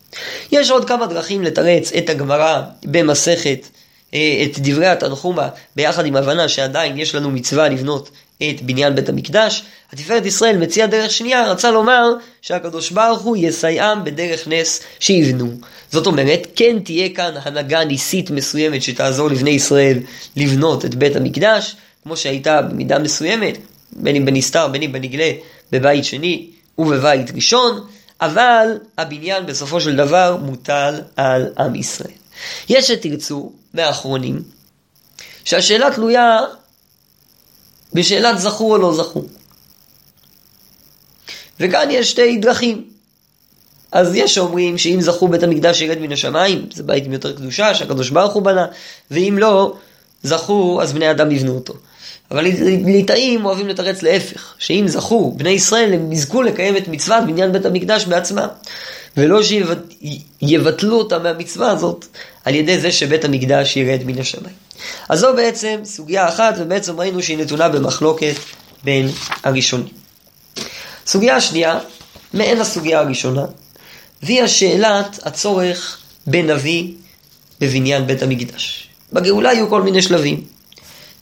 יש 0.53 0.71
עוד 0.71 0.89
כמה 0.89 1.07
דרכים 1.07 1.43
לתרץ 1.43 1.93
את 1.93 2.11
הגמרא 2.11 2.63
במסכת, 2.85 3.67
אה, 4.15 4.45
את 4.45 4.59
דברי 4.59 4.87
התנחומה, 4.87 5.49
ביחד 5.77 6.07
עם 6.07 6.17
הבנה 6.17 6.49
שעדיין 6.49 6.99
יש 6.99 7.15
לנו 7.15 7.31
מצווה 7.31 7.69
לבנות 7.69 8.11
את 8.43 8.63
בניין 8.63 8.95
בית 8.95 9.09
המקדש. 9.09 9.63
התפארת 9.93 10.27
ישראל 10.27 10.57
מציע 10.57 10.87
דרך 10.87 11.11
שנייה, 11.11 11.51
רצה 11.51 11.71
לומר 11.71 12.13
שהקדוש 12.43 12.91
ברוך 12.91 13.23
הוא 13.23 13.37
יסייעם 13.37 14.05
בדרך 14.05 14.49
נס 14.49 14.83
שיבנו. 15.01 15.51
זאת 15.93 16.07
אומרת, 16.07 16.47
כן 16.57 16.79
תהיה 16.85 17.09
כאן 17.09 17.35
הנהגה 17.43 17.85
ניסית 17.85 18.31
מסוימת 18.31 18.83
שתעזור 18.83 19.29
לבני 19.29 19.51
ישראל 19.51 19.99
לבנות 20.37 20.85
את 20.85 20.95
בית 20.95 21.17
המקדש, 21.17 21.77
כמו 22.03 22.17
שהייתה 22.17 22.63
במידה 22.63 22.99
מסוימת, 22.99 23.59
בין 23.93 24.17
אם 24.17 24.25
בנסתר, 24.25 24.69
בין 24.69 24.83
אם 24.83 24.93
בנגלה, 24.93 25.33
בבית 25.73 26.05
שני 26.05 26.47
ובבית 26.79 27.31
ראשון, 27.35 27.87
אבל 28.21 28.79
הבניין 28.99 29.47
בסופו 29.47 29.81
של 29.81 29.97
דבר 29.97 30.37
מוטל 30.43 31.01
על 31.17 31.47
עם 31.59 31.75
ישראל. 31.75 32.11
יש 32.69 32.89
שתרצו, 32.89 33.53
מהאחרונים, 33.75 34.43
שהשאלה 35.45 35.91
תלויה 35.91 36.39
בשאלת 37.97 38.39
זכו 38.39 38.73
או 38.73 38.79
לא 38.79 38.95
זכו. 38.95 39.23
וכאן 41.61 41.89
יש 41.91 42.11
שתי 42.11 42.37
דרכים. 42.37 42.85
אז 43.93 44.15
יש 44.15 44.35
שאומרים 44.35 44.79
שאם 44.79 45.01
זכו 45.01 45.29
בית 45.29 45.43
המקדש 45.43 45.81
ירד 45.81 45.99
מן 45.99 46.13
השמיים, 46.13 46.67
זה 46.75 46.83
בית 46.83 47.07
עם 47.07 47.13
יותר 47.13 47.33
קדושה 47.33 47.75
שהקדוש 47.75 48.11
ברוך 48.11 48.33
הוא 48.33 48.43
בנה, 48.43 48.67
ואם 49.11 49.37
לא 49.39 49.75
זכו, 50.23 50.83
אז 50.83 50.93
בני 50.93 51.11
אדם 51.11 51.31
יבנו 51.31 51.55
אותו. 51.55 51.75
אבל 52.31 52.47
ליטאים 52.87 53.45
אוהבים 53.45 53.69
לתרץ 53.69 54.03
להפך, 54.03 54.55
שאם 54.59 54.85
זכו 54.89 55.33
בני 55.37 55.51
ישראל, 55.51 55.93
הם 55.93 56.13
יזכו 56.13 56.43
לקיים 56.43 56.77
את 56.77 56.89
מצוות 56.89 57.25
בניין 57.27 57.53
בית 57.53 57.67
המקדש 57.67 58.05
בעצמם, 58.05 58.49
ולא 59.17 59.41
שיבטלו 59.43 60.99
אותה 60.99 61.19
מהמצווה 61.19 61.71
הזאת 61.71 62.07
על 62.45 62.55
ידי 62.55 62.81
זה 62.81 62.93
שבית 62.93 63.25
המקדש 63.25 63.77
ירד 63.77 64.01
מן 64.07 64.19
השמיים. 64.19 64.66
אז 65.09 65.19
זו 65.19 65.37
בעצם 65.37 65.81
סוגיה 65.85 66.29
אחת, 66.29 66.55
ובעצם 66.59 67.01
ראינו 67.01 67.23
שהיא 67.23 67.39
נתונה 67.39 67.69
במחלוקת 67.69 68.35
בין 68.85 69.09
הראשונים. 69.45 69.93
סוגיה 71.07 71.41
שנייה, 71.41 71.79
מעין 72.35 72.61
הסוגיה 72.61 73.01
הראשונה, 73.01 73.45
והיא 74.23 74.43
השאלת 74.43 75.19
הצורך 75.27 75.99
בנביא 76.27 76.93
בבניין 77.61 78.07
בית 78.07 78.23
המקדש. 78.23 78.89
בגאולה 79.13 79.53
יהיו 79.53 79.69
כל 79.69 79.83
מיני 79.83 80.03
שלבים. 80.03 80.45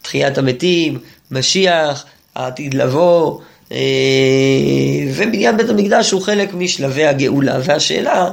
תחיית 0.03 0.39
המתים, 0.39 0.99
משיח, 1.31 2.05
העתיד 2.35 2.75
לבוא, 2.75 3.41
אה, 3.73 3.79
ובניין 5.15 5.57
בית 5.57 5.69
המקדש 5.69 6.11
הוא 6.11 6.23
חלק 6.23 6.55
משלבי 6.55 7.05
הגאולה. 7.05 7.59
והשאלה, 7.65 8.31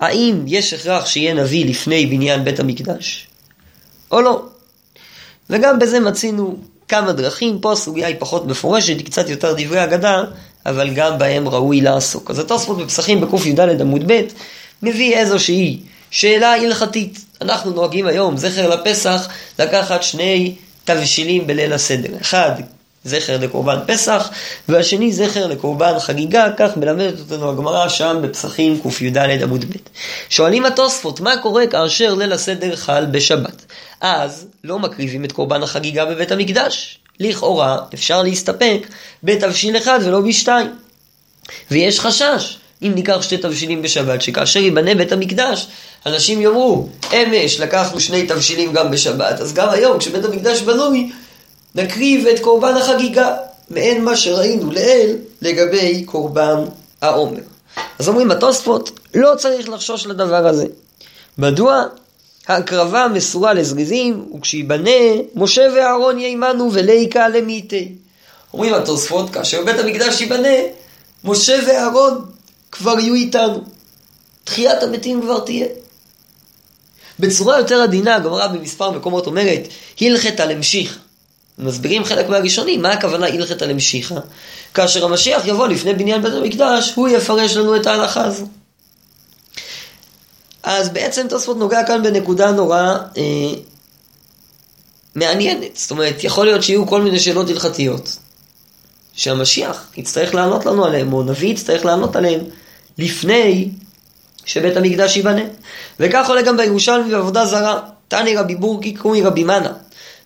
האם 0.00 0.44
יש 0.46 0.74
הכרח 0.74 1.06
שיהיה 1.06 1.34
נביא 1.34 1.66
לפני 1.66 2.06
בניין 2.06 2.44
בית 2.44 2.60
המקדש, 2.60 3.28
או 4.10 4.20
לא? 4.20 4.42
וגם 5.50 5.78
בזה 5.78 6.00
מצינו 6.00 6.56
כמה 6.88 7.12
דרכים, 7.12 7.58
פה 7.60 7.72
הסוגיה 7.72 8.06
היא 8.06 8.16
פחות 8.18 8.46
מפורשת, 8.46 8.98
היא 8.98 9.06
קצת 9.06 9.28
יותר 9.28 9.54
דברי 9.58 9.84
אגדה, 9.84 10.24
אבל 10.66 10.94
גם 10.94 11.18
בהם 11.18 11.48
ראוי 11.48 11.80
לעסוק. 11.80 12.30
אז 12.30 12.38
התוספות 12.38 12.78
בפסחים 12.78 13.20
בקי"ד 13.20 13.60
עמוד 13.60 14.12
ב' 14.12 14.20
מביא 14.82 15.16
איזושהי 15.16 15.80
שאלה 16.10 16.54
הלכתית. 16.54 17.24
אנחנו 17.40 17.70
נוהגים 17.70 18.06
היום, 18.06 18.36
זכר 18.36 18.68
לפסח, 18.68 19.28
לקחת 19.58 20.02
שני 20.02 20.54
תבשילים 20.84 21.46
בליל 21.46 21.72
הסדר. 21.72 22.10
אחד, 22.20 22.52
זכר 23.04 23.38
לקורבן 23.40 23.78
פסח, 23.86 24.30
והשני 24.68 25.12
זכר 25.12 25.46
לקורבן 25.46 25.98
חגיגה, 25.98 26.48
כך 26.56 26.76
מלמדת 26.76 27.20
אותנו 27.20 27.50
הגמרא 27.50 27.88
שם 27.88 28.18
בפסחים 28.22 28.80
קי"ד 28.98 29.18
עמוד 29.18 29.64
ב'. 29.64 29.76
שואלים 30.28 30.64
התוספות, 30.64 31.20
מה 31.20 31.36
קורה 31.36 31.66
כאשר 31.66 32.14
ליל 32.14 32.32
הסדר 32.32 32.76
חל 32.76 33.06
בשבת? 33.06 33.65
אז 34.00 34.46
לא 34.64 34.78
מקריבים 34.78 35.24
את 35.24 35.32
קורבן 35.32 35.62
החגיגה 35.62 36.04
בבית 36.04 36.32
המקדש. 36.32 36.98
לכאורה 37.20 37.78
אפשר 37.94 38.22
להסתפק 38.22 38.86
בתבשיל 39.22 39.76
אחד 39.76 40.00
ולא 40.04 40.20
בשתיים. 40.20 40.66
ויש 41.70 42.00
חשש, 42.00 42.58
אם 42.82 42.92
ניקח 42.94 43.22
שתי 43.22 43.36
תבשילים 43.36 43.82
בשבת, 43.82 44.22
שכאשר 44.22 44.60
ייבנה 44.60 44.94
בית 44.94 45.12
המקדש, 45.12 45.66
אנשים 46.06 46.40
יאמרו, 46.40 46.88
אמש 47.12 47.60
לקחנו 47.60 48.00
שני 48.00 48.26
תבשילים 48.26 48.72
גם 48.72 48.90
בשבת, 48.90 49.40
אז 49.40 49.54
גם 49.54 49.68
היום 49.70 49.98
כשבית 49.98 50.24
המקדש 50.24 50.62
בנוי, 50.62 51.10
נקריב 51.74 52.26
את 52.26 52.40
קורבן 52.40 52.76
החגיגה, 52.76 53.36
מעין 53.70 54.04
מה 54.04 54.16
שראינו 54.16 54.70
לעיל 54.70 55.16
לגבי 55.42 56.04
קורבן 56.04 56.64
העומר. 57.02 57.40
אז 57.98 58.08
אומרים 58.08 58.30
התוספות, 58.30 59.00
לא 59.14 59.32
צריך 59.38 59.68
לחשוש 59.68 60.06
לדבר 60.06 60.46
הזה. 60.46 60.66
מדוע? 61.38 61.82
ההקרבה 62.48 63.08
מסורה 63.08 63.54
לזריזים, 63.54 64.26
וכשייבנה, 64.38 64.90
משה 65.34 65.66
ואהרון 65.76 66.18
יימנו 66.18 66.70
וליקה 66.72 67.28
למיתי. 67.28 67.92
אומרים 68.52 68.74
התוספות, 68.74 69.30
כאשר 69.30 69.64
בית 69.64 69.78
המקדש 69.78 70.20
ייבנה, 70.20 70.58
משה 71.24 71.58
ואהרון 71.66 72.24
כבר 72.72 72.98
יהיו 72.98 73.14
איתנו. 73.14 73.64
תחיית 74.44 74.82
המתים 74.82 75.20
כבר 75.22 75.40
תהיה. 75.40 75.66
בצורה 77.18 77.58
יותר 77.58 77.82
עדינה, 77.82 78.16
הגמרא 78.16 78.46
במספר 78.46 78.90
מקומות 78.90 79.26
אומרת, 79.26 79.60
הלכת 80.00 80.40
על. 80.40 80.50
מסבירים 81.58 82.04
חלק 82.04 82.28
מהראשונים, 82.28 82.82
מה 82.82 82.92
הכוונה 82.92 83.26
הלכת 83.26 83.62
על? 83.62 83.70
כאשר 84.74 85.04
המשיח 85.04 85.42
יבוא 85.46 85.68
לפני 85.68 85.94
בניין 85.94 86.22
בית 86.22 86.32
המקדש, 86.32 86.92
הוא 86.94 87.08
יפרש 87.08 87.56
לנו 87.56 87.76
את 87.76 87.86
ההלכה 87.86 88.24
הזו. 88.24 88.46
אז 90.66 90.88
בעצם 90.88 91.26
תוספות 91.28 91.56
נוגע 91.56 91.86
כאן 91.86 92.02
בנקודה 92.02 92.50
נורא 92.50 92.96
אה, 93.16 93.22
מעניינת. 95.14 95.76
זאת 95.76 95.90
אומרת, 95.90 96.24
יכול 96.24 96.46
להיות 96.46 96.62
שיהיו 96.62 96.86
כל 96.86 97.02
מיני 97.02 97.20
שאלות 97.20 97.50
הלכתיות, 97.50 98.16
שהמשיח 99.12 99.86
יצטרך 99.96 100.34
לענות 100.34 100.66
לנו 100.66 100.84
עליהן, 100.84 101.12
או 101.12 101.22
נביא 101.22 101.48
יצטרך 101.48 101.84
לענות 101.84 102.16
עליהן, 102.16 102.40
לפני 102.98 103.68
שבית 104.44 104.76
המקדש 104.76 105.16
ייבנה. 105.16 105.42
וכך 106.00 106.28
עולה 106.28 106.42
גם 106.42 106.56
בירושלמי 106.56 107.10
בעבודה 107.10 107.46
זרה. 107.46 107.80
תני 108.08 108.36
רבי 108.36 108.54
בורקי 108.54 108.94
קומי 108.94 109.22
רבי 109.22 109.44
מנה. 109.44 109.72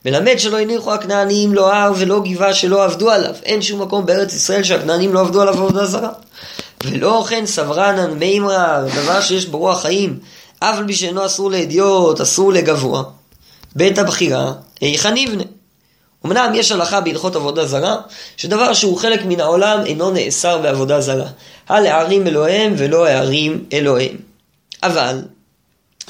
מלמד 0.05 0.39
שלא 0.39 0.59
הניחו 0.59 0.93
הכנענים 0.93 1.55
לא 1.55 1.75
הר 1.75 1.93
ולא 1.99 2.23
גבעה 2.25 2.55
שלא 2.55 2.85
עבדו 2.85 3.11
עליו. 3.11 3.35
אין 3.43 3.63
שום 3.63 3.83
מקום 3.83 4.07
בארץ 4.07 4.35
ישראל 4.35 4.63
שהכנענים 4.63 5.15
לא 5.15 5.21
עבדו 5.21 5.41
עליו 5.41 5.55
עבודה 5.55 5.87
זרה. 5.87 6.13
ולא 6.85 7.25
כן 7.29 7.47
סברנן 7.47 8.11
מימרא, 8.19 8.81
דבר 9.03 9.21
שיש 9.21 9.47
בו 9.47 9.59
רוח 9.59 9.83
חיים, 9.83 10.19
אף 10.59 10.79
על 10.79 10.87
פי 10.87 10.95
שאינו 10.95 11.27
אסור 11.27 11.51
לאדיוט, 11.51 12.21
אסור 12.21 12.53
לגבוה. 12.53 13.03
בית 13.77 13.99
הבחירה, 13.99 14.53
היכן 14.81 15.15
נבנה. 15.15 15.43
אמנם 16.27 16.53
יש 16.55 16.73
הלכה 16.73 17.01
בהלכות 17.01 17.37
עבודה 17.37 17.67
זרה, 17.67 17.97
שדבר 18.37 18.75
שהוא 18.75 18.99
חלק 18.99 19.21
מן 19.25 19.41
העולם 19.41 19.83
אינו 19.87 20.11
נאסר 20.11 20.59
בעבודה 20.59 21.01
זרה. 21.01 21.27
הלהערים 21.69 22.27
אלוהיהם 22.27 22.75
ולא 22.79 23.07
הערים 23.07 23.65
אלוהיהם. 23.73 24.17
אבל, 24.83 25.23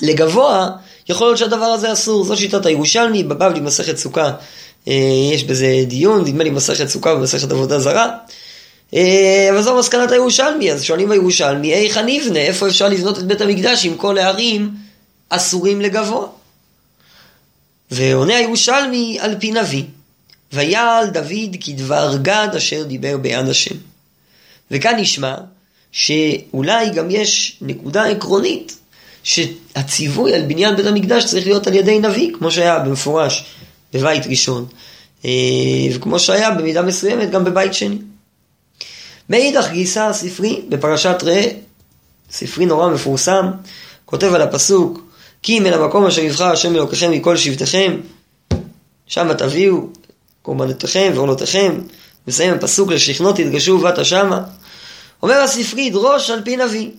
לגבוה, 0.02 0.68
יכול 1.08 1.26
להיות 1.26 1.38
שהדבר 1.38 1.64
הזה 1.64 1.92
אסור. 1.92 2.24
זו 2.24 2.36
שיטת 2.36 2.66
הירושלמי, 2.66 3.22
בבבלי 3.24 3.60
מסכת 3.60 3.96
סוכה, 3.96 4.30
אה, 4.88 4.94
יש 5.32 5.44
בזה 5.44 5.66
דיון, 5.86 6.24
נדמה 6.24 6.44
לי 6.44 6.50
מסכת 6.50 6.88
סוכה 6.88 7.10
ומסכת 7.10 7.50
עבודה 7.50 7.78
זרה. 7.78 8.16
אה, 8.94 9.48
אבל 9.50 9.62
זו 9.62 9.78
מסקנת 9.78 10.10
הירושלמי, 10.10 10.72
אז 10.72 10.82
שואלים 10.82 11.10
הירושלמי, 11.10 11.74
היכן 11.74 12.06
נבנה, 12.06 12.38
איפה 12.38 12.68
אפשר 12.68 12.88
לבנות 12.88 13.18
את 13.18 13.22
בית 13.22 13.40
המקדש 13.40 13.86
אם 13.86 13.96
כל 13.96 14.18
הערים 14.18 14.70
אסורים 15.28 15.80
לגבוה? 15.80 16.26
ועונה 17.90 18.36
הירושלמי 18.36 19.18
על 19.20 19.34
פי 19.40 19.50
נביא, 19.50 19.84
ויעל 20.52 21.06
דוד 21.06 21.56
כדבר 21.60 22.16
גד 22.22 22.48
אשר 22.56 22.82
דיבר 22.82 23.16
ביד 23.16 23.48
השם. 23.48 23.74
וכאן 24.70 24.96
נשמע 24.98 25.34
שאולי 25.92 26.90
גם 26.90 27.10
יש 27.10 27.56
נקודה 27.60 28.04
עקרונית 28.04 28.76
שהציווי 29.22 30.34
על 30.34 30.42
בניין 30.42 30.76
בית 30.76 30.86
המקדש 30.86 31.24
צריך 31.24 31.46
להיות 31.46 31.66
על 31.66 31.74
ידי 31.74 31.98
נביא, 31.98 32.32
כמו 32.38 32.50
שהיה 32.50 32.78
במפורש 32.78 33.44
בבית 33.92 34.26
ראשון, 34.26 34.66
אה, 35.24 35.30
וכמו 35.94 36.18
שהיה 36.18 36.50
במידה 36.50 36.82
מסוימת 36.82 37.30
גם 37.30 37.44
בבית 37.44 37.74
שני. 37.74 37.96
מאידך 39.30 39.68
גיסא 39.70 39.98
הספרי 39.98 40.62
בפרשת 40.68 41.16
ראה, 41.22 41.48
ספרי 42.30 42.66
נורא 42.66 42.88
מפורסם, 42.88 43.50
כותב 44.04 44.34
על 44.34 44.42
הפסוק 44.42 45.00
כי 45.42 45.58
אם 45.58 45.66
אל 45.66 45.74
המקום 45.74 46.06
אשר 46.06 46.22
יבחר 46.22 46.52
השם 46.52 46.74
אלוקיכם 46.74 47.10
מכל 47.10 47.36
שבטיכם, 47.36 48.00
שמה 49.06 49.34
תביאו 49.34 49.86
קורבנותיכם 50.42 51.12
ועונותיכם, 51.14 51.80
מסיים 52.28 52.54
הפסוק 52.54 52.90
לשכנות 52.90 53.36
תדגשו 53.36 53.72
ובאת 53.72 54.04
שמה. 54.04 54.42
אומר 55.22 55.34
הספרי, 55.34 55.90
דרוש 55.90 56.30
על 56.30 56.42
פי 56.44 56.56
נביא. 56.56 56.90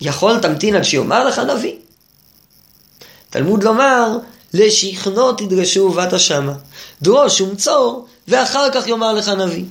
יכול 0.00 0.38
תמתין 0.38 0.76
עד 0.76 0.82
שיאמר 0.82 1.24
לך 1.24 1.38
נביא. 1.38 1.74
תלמוד 3.30 3.62
לומר, 3.62 4.18
לשכנות 4.54 5.38
תדרשו 5.38 5.80
ובאת 5.80 6.20
שמה. 6.20 6.52
דרוש 7.02 7.40
ומצור, 7.40 8.06
ואחר 8.28 8.70
כך 8.74 8.88
יאמר 8.88 9.12
לך 9.12 9.28
נביא. 9.28 9.64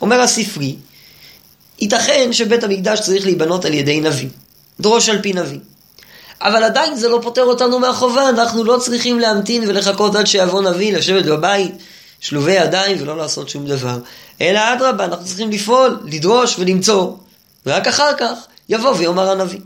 אומר 0.00 0.20
הספרי, 0.20 0.76
ייתכן 1.80 2.32
שבית 2.32 2.64
המקדש 2.64 3.00
צריך 3.00 3.24
להיבנות 3.24 3.64
על 3.64 3.74
ידי 3.74 4.00
נביא. 4.00 4.28
דרוש 4.80 5.08
על 5.08 5.22
פי 5.22 5.32
נביא. 5.32 5.58
אבל 6.40 6.64
עדיין 6.64 6.96
זה 6.96 7.08
לא 7.08 7.18
פוטר 7.22 7.44
אותנו 7.44 7.78
מהחובה, 7.78 8.28
אנחנו 8.28 8.64
לא 8.64 8.78
צריכים 8.78 9.18
להמתין 9.18 9.64
ולחכות 9.68 10.16
עד 10.16 10.26
שיבוא 10.26 10.62
נביא, 10.62 10.96
לשבת 10.96 11.24
בבית, 11.24 11.74
שלובי 12.20 12.52
ידיים 12.52 12.96
ולא 13.00 13.16
לעשות 13.16 13.48
שום 13.48 13.66
דבר. 13.66 13.98
אלא 14.40 14.60
אדרבה, 14.72 15.04
אנחנו 15.04 15.24
צריכים 15.24 15.50
לפעול, 15.50 15.98
לדרוש 16.04 16.58
ולמצוא, 16.58 17.12
ורק 17.66 17.86
אחר 17.86 18.16
כך 18.18 18.32
יבוא 18.68 18.90
ויאמר 18.90 19.30
הנביא. 19.30 19.60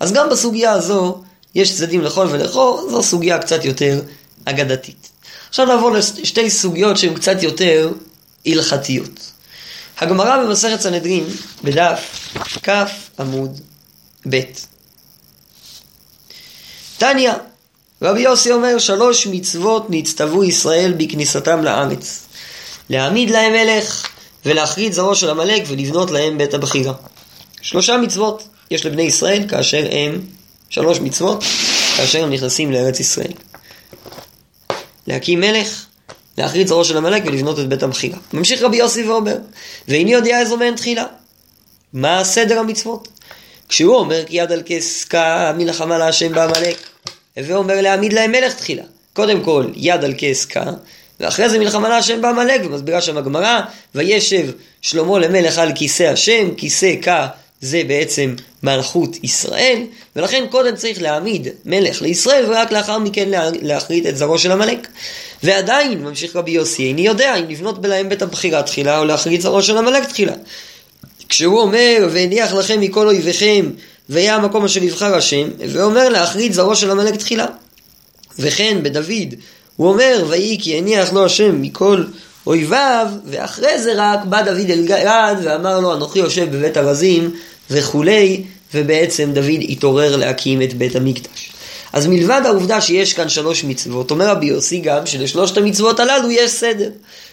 אז 0.00 0.12
גם 0.12 0.28
בסוגיה 0.30 0.72
הזו 0.72 1.22
יש 1.54 1.76
צדדים 1.76 2.00
לכל 2.00 2.26
ולכל, 2.30 2.78
זו 2.90 3.02
סוגיה 3.02 3.38
קצת 3.38 3.64
יותר 3.64 4.00
אגדתית. 4.44 5.08
עכשיו 5.48 5.66
נעבור 5.66 5.90
לשתי 5.90 6.50
סוגיות 6.50 6.98
שהן 6.98 7.14
קצת 7.14 7.42
יותר 7.42 7.92
הלכתיות. 8.46 9.33
הגמרא 10.04 10.44
במסכת 10.44 10.80
סנהדרין, 10.80 11.24
בדף 11.64 12.28
כ 12.62 12.68
עמוד 13.18 13.60
ב' 14.28 14.40
תניא, 16.98 17.32
רבי 18.02 18.20
יוסי 18.20 18.52
אומר, 18.52 18.78
שלוש 18.78 19.26
מצוות 19.26 19.86
נצטוו 19.90 20.44
ישראל 20.44 20.92
בכניסתם 20.96 21.64
לארץ. 21.64 22.26
להעמיד 22.90 23.30
להם 23.30 23.52
מלך, 23.52 24.08
ולהחריד 24.46 24.92
זרוע 24.92 25.14
של 25.14 25.30
עמלק, 25.30 25.62
ולבנות 25.68 26.10
להם 26.10 26.38
בית 26.38 26.54
הבחירה. 26.54 26.92
שלושה 27.62 27.96
מצוות 27.96 28.48
יש 28.70 28.86
לבני 28.86 29.02
ישראל 29.02 29.48
כאשר 29.48 29.86
הם, 29.90 30.20
שלוש 30.70 31.00
מצוות, 31.00 31.44
כאשר 31.96 32.24
הם 32.24 32.30
נכנסים 32.30 32.72
לארץ 32.72 33.00
ישראל. 33.00 33.32
להקים 35.06 35.40
מלך, 35.40 35.86
להחריד 36.38 36.66
זרוע 36.66 36.84
של 36.84 36.96
עמלק 36.96 37.22
ולבנות 37.26 37.58
את 37.58 37.68
בית 37.68 37.82
המחילה. 37.82 38.16
ממשיך 38.32 38.62
רבי 38.62 38.76
יוסי 38.76 39.04
ואומר, 39.04 39.36
ואיני 39.88 40.12
יודע 40.12 40.40
איזו 40.40 40.56
מהן 40.56 40.76
תחילה. 40.76 41.04
מה 41.92 42.24
סדר 42.24 42.58
המצוות? 42.58 43.08
כשהוא 43.68 43.96
אומר 43.96 44.24
כי 44.24 44.36
יד 44.36 44.52
על 44.52 44.62
כס 44.66 45.04
קה 45.04 45.52
מלחמה 45.56 45.98
להשם 45.98 46.32
בעמלק, 46.32 46.76
הווה 47.36 47.56
אומר 47.56 47.80
להעמיד 47.80 48.12
להם 48.12 48.32
מלך 48.32 48.54
תחילה. 48.54 48.82
קודם 49.12 49.42
כל 49.42 49.66
יד 49.74 50.04
על 50.04 50.14
כס 50.18 50.44
קה, 50.44 50.64
ואחרי 51.20 51.48
זה 51.48 51.58
מלחמה 51.58 51.88
להשם 51.88 52.22
בעמלק, 52.22 52.60
ומסבירה 52.64 53.00
שם 53.00 53.16
הגמרא, 53.16 53.60
וישב 53.94 54.50
שלמה 54.82 55.18
למלך 55.18 55.58
על 55.58 55.72
כיסא 55.74 56.02
השם, 56.02 56.54
כיסא 56.54 56.94
קה 57.02 57.28
זה 57.64 57.82
בעצם 57.86 58.34
מלכות 58.62 59.16
ישראל, 59.22 59.82
ולכן 60.16 60.44
קודם 60.50 60.76
צריך 60.76 61.02
להעמיד 61.02 61.48
מלך 61.64 62.02
לישראל, 62.02 62.44
ורק 62.48 62.72
לאחר 62.72 62.98
מכן 62.98 63.28
להחריד 63.62 64.06
את 64.06 64.16
זרעו 64.16 64.38
של 64.38 64.52
עמלק. 64.52 64.88
ועדיין, 65.42 66.02
ממשיך 66.02 66.36
רבי 66.36 66.50
יוסי, 66.50 66.82
איני 66.82 67.06
יודע 67.06 67.36
אם 67.36 67.48
לבנות 67.48 67.80
בלהם 67.80 68.08
בית 68.08 68.22
הבחירה 68.22 68.62
תחילה, 68.62 68.98
או 68.98 69.04
להחריד 69.04 69.40
זרעו 69.40 69.62
של 69.62 69.76
עמלק 69.76 70.08
תחילה. 70.08 70.32
כשהוא 71.28 71.60
אומר, 71.60 72.08
והניח 72.12 72.52
לכם 72.52 72.80
מכל 72.80 73.06
אויביכם, 73.06 73.70
ויהיה 74.08 74.34
המקום 74.34 74.64
אשר 74.64 74.82
יבחר 74.82 75.14
השם, 75.14 75.48
ואומר 75.58 76.08
להחריד 76.08 76.52
זרעו 76.52 76.76
של 76.76 76.90
עמלק 76.90 77.14
תחילה. 77.14 77.46
וכן 78.38 78.78
בדוד, 78.82 79.34
הוא 79.76 79.88
אומר, 79.88 80.24
ויהי 80.28 80.58
כי 80.62 80.78
הניח 80.78 81.12
לו 81.12 81.24
השם 81.24 81.62
מכל 81.62 82.04
אויביו, 82.46 83.06
ואחרי 83.26 83.78
זה 83.82 83.92
רק 83.96 84.24
בא 84.24 84.42
דוד 84.42 84.70
אל 84.70 84.84
גד 84.86 85.36
ואמר 85.42 85.80
לו, 85.80 85.94
אנוכי 85.94 86.18
יושב 86.18 86.56
בבית 86.56 86.76
ארזים, 86.76 87.30
וכולי, 87.70 88.42
ובעצם 88.74 89.30
דוד 89.32 89.60
התעורר 89.68 90.16
להקים 90.16 90.62
את 90.62 90.74
בית 90.74 90.96
המקדש. 90.96 91.50
אז 91.92 92.06
מלבד 92.06 92.40
העובדה 92.44 92.80
שיש 92.80 93.12
כאן 93.12 93.28
שלוש 93.28 93.64
מצוות, 93.64 94.10
אומר 94.10 94.28
רבי 94.28 94.46
יוסי 94.46 94.80
גם 94.80 95.06
שלשלושת 95.06 95.56
המצוות 95.56 96.00
הללו 96.00 96.30
יש 96.30 96.50
סדר. 96.50 96.90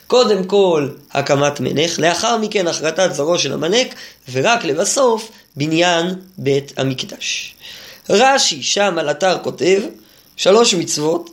קודם 0.07 0.43
כל 0.43 0.89
הקמת 1.11 1.59
מלך, 1.59 1.99
לאחר 1.99 2.37
מכן 2.37 2.67
החרטת 2.67 3.13
זרעו 3.13 3.39
של 3.39 3.53
המלך, 3.53 3.87
ורק 4.31 4.65
לבסוף 4.65 5.31
בניין 5.55 6.15
בית 6.37 6.73
המקדש. 6.77 7.55
רש"י 8.09 8.63
שם 8.63 8.95
על 8.97 9.11
אתר 9.11 9.37
כותב 9.43 9.81
שלוש 10.37 10.73
מצוות, 10.73 11.29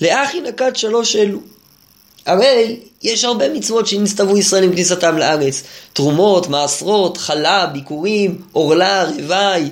לאחי 0.00 0.40
נקט 0.40 0.76
שלוש 0.76 1.16
אלו. 1.16 1.38
הרי 2.26 2.80
יש 3.02 3.24
הרבה 3.24 3.48
מצוות 3.48 3.86
שנסתוו 3.86 4.38
ישראל 4.38 4.64
עם 4.64 4.72
כניסתם 4.72 5.18
לארץ. 5.18 5.62
תרומות, 5.92 6.48
מעשרות, 6.48 7.16
חלה, 7.16 7.66
ביקורים, 7.66 8.42
עורלה, 8.52 9.04
רוואי, 9.04 9.68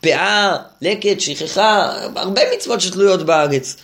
פאה, 0.00 0.56
לקט, 0.82 1.20
שכחה, 1.20 1.92
הרבה 2.16 2.42
מצוות 2.56 2.80
שתלויות 2.80 3.22
בארץ. 3.22 3.76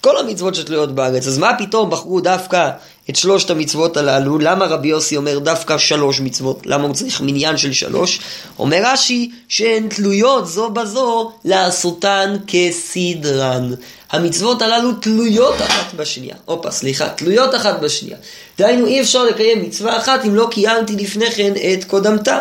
כל 0.00 0.18
המצוות 0.18 0.54
שתלויות 0.54 0.94
בארץ. 0.94 1.26
אז 1.26 1.38
מה 1.38 1.52
פתאום 1.58 1.90
בחרו 1.90 2.20
דווקא 2.20 2.70
את 3.10 3.16
שלושת 3.16 3.50
המצוות 3.50 3.96
הללו? 3.96 4.38
למה 4.38 4.66
רבי 4.66 4.88
יוסי 4.88 5.16
אומר 5.16 5.38
דווקא 5.38 5.78
שלוש 5.78 6.20
מצוות? 6.20 6.62
למה 6.66 6.84
הוא 6.84 6.94
צריך 6.94 7.20
מניין 7.20 7.56
של 7.56 7.72
שלוש? 7.72 8.20
אומר 8.58 8.80
רש"י 8.84 9.30
שהן 9.48 9.88
תלויות 9.88 10.46
זו 10.46 10.70
בזו 10.70 11.32
לעשותן 11.44 12.36
כסדרן. 12.46 13.74
המצוות 14.10 14.62
הללו 14.62 14.92
תלויות 14.92 15.54
אחת 15.54 15.94
בשנייה. 15.94 16.34
הופה, 16.44 16.70
סליחה, 16.70 17.08
תלויות 17.08 17.54
אחת 17.54 17.80
בשנייה. 17.80 18.16
דהיינו, 18.58 18.86
אי 18.86 19.00
אפשר 19.00 19.24
לקיים 19.24 19.62
מצווה 19.62 19.98
אחת 19.98 20.24
אם 20.24 20.34
לא 20.34 20.48
קיימתי 20.50 20.96
לפני 20.96 21.30
כן 21.30 21.52
את 21.52 21.84
קודמתה. 21.84 22.38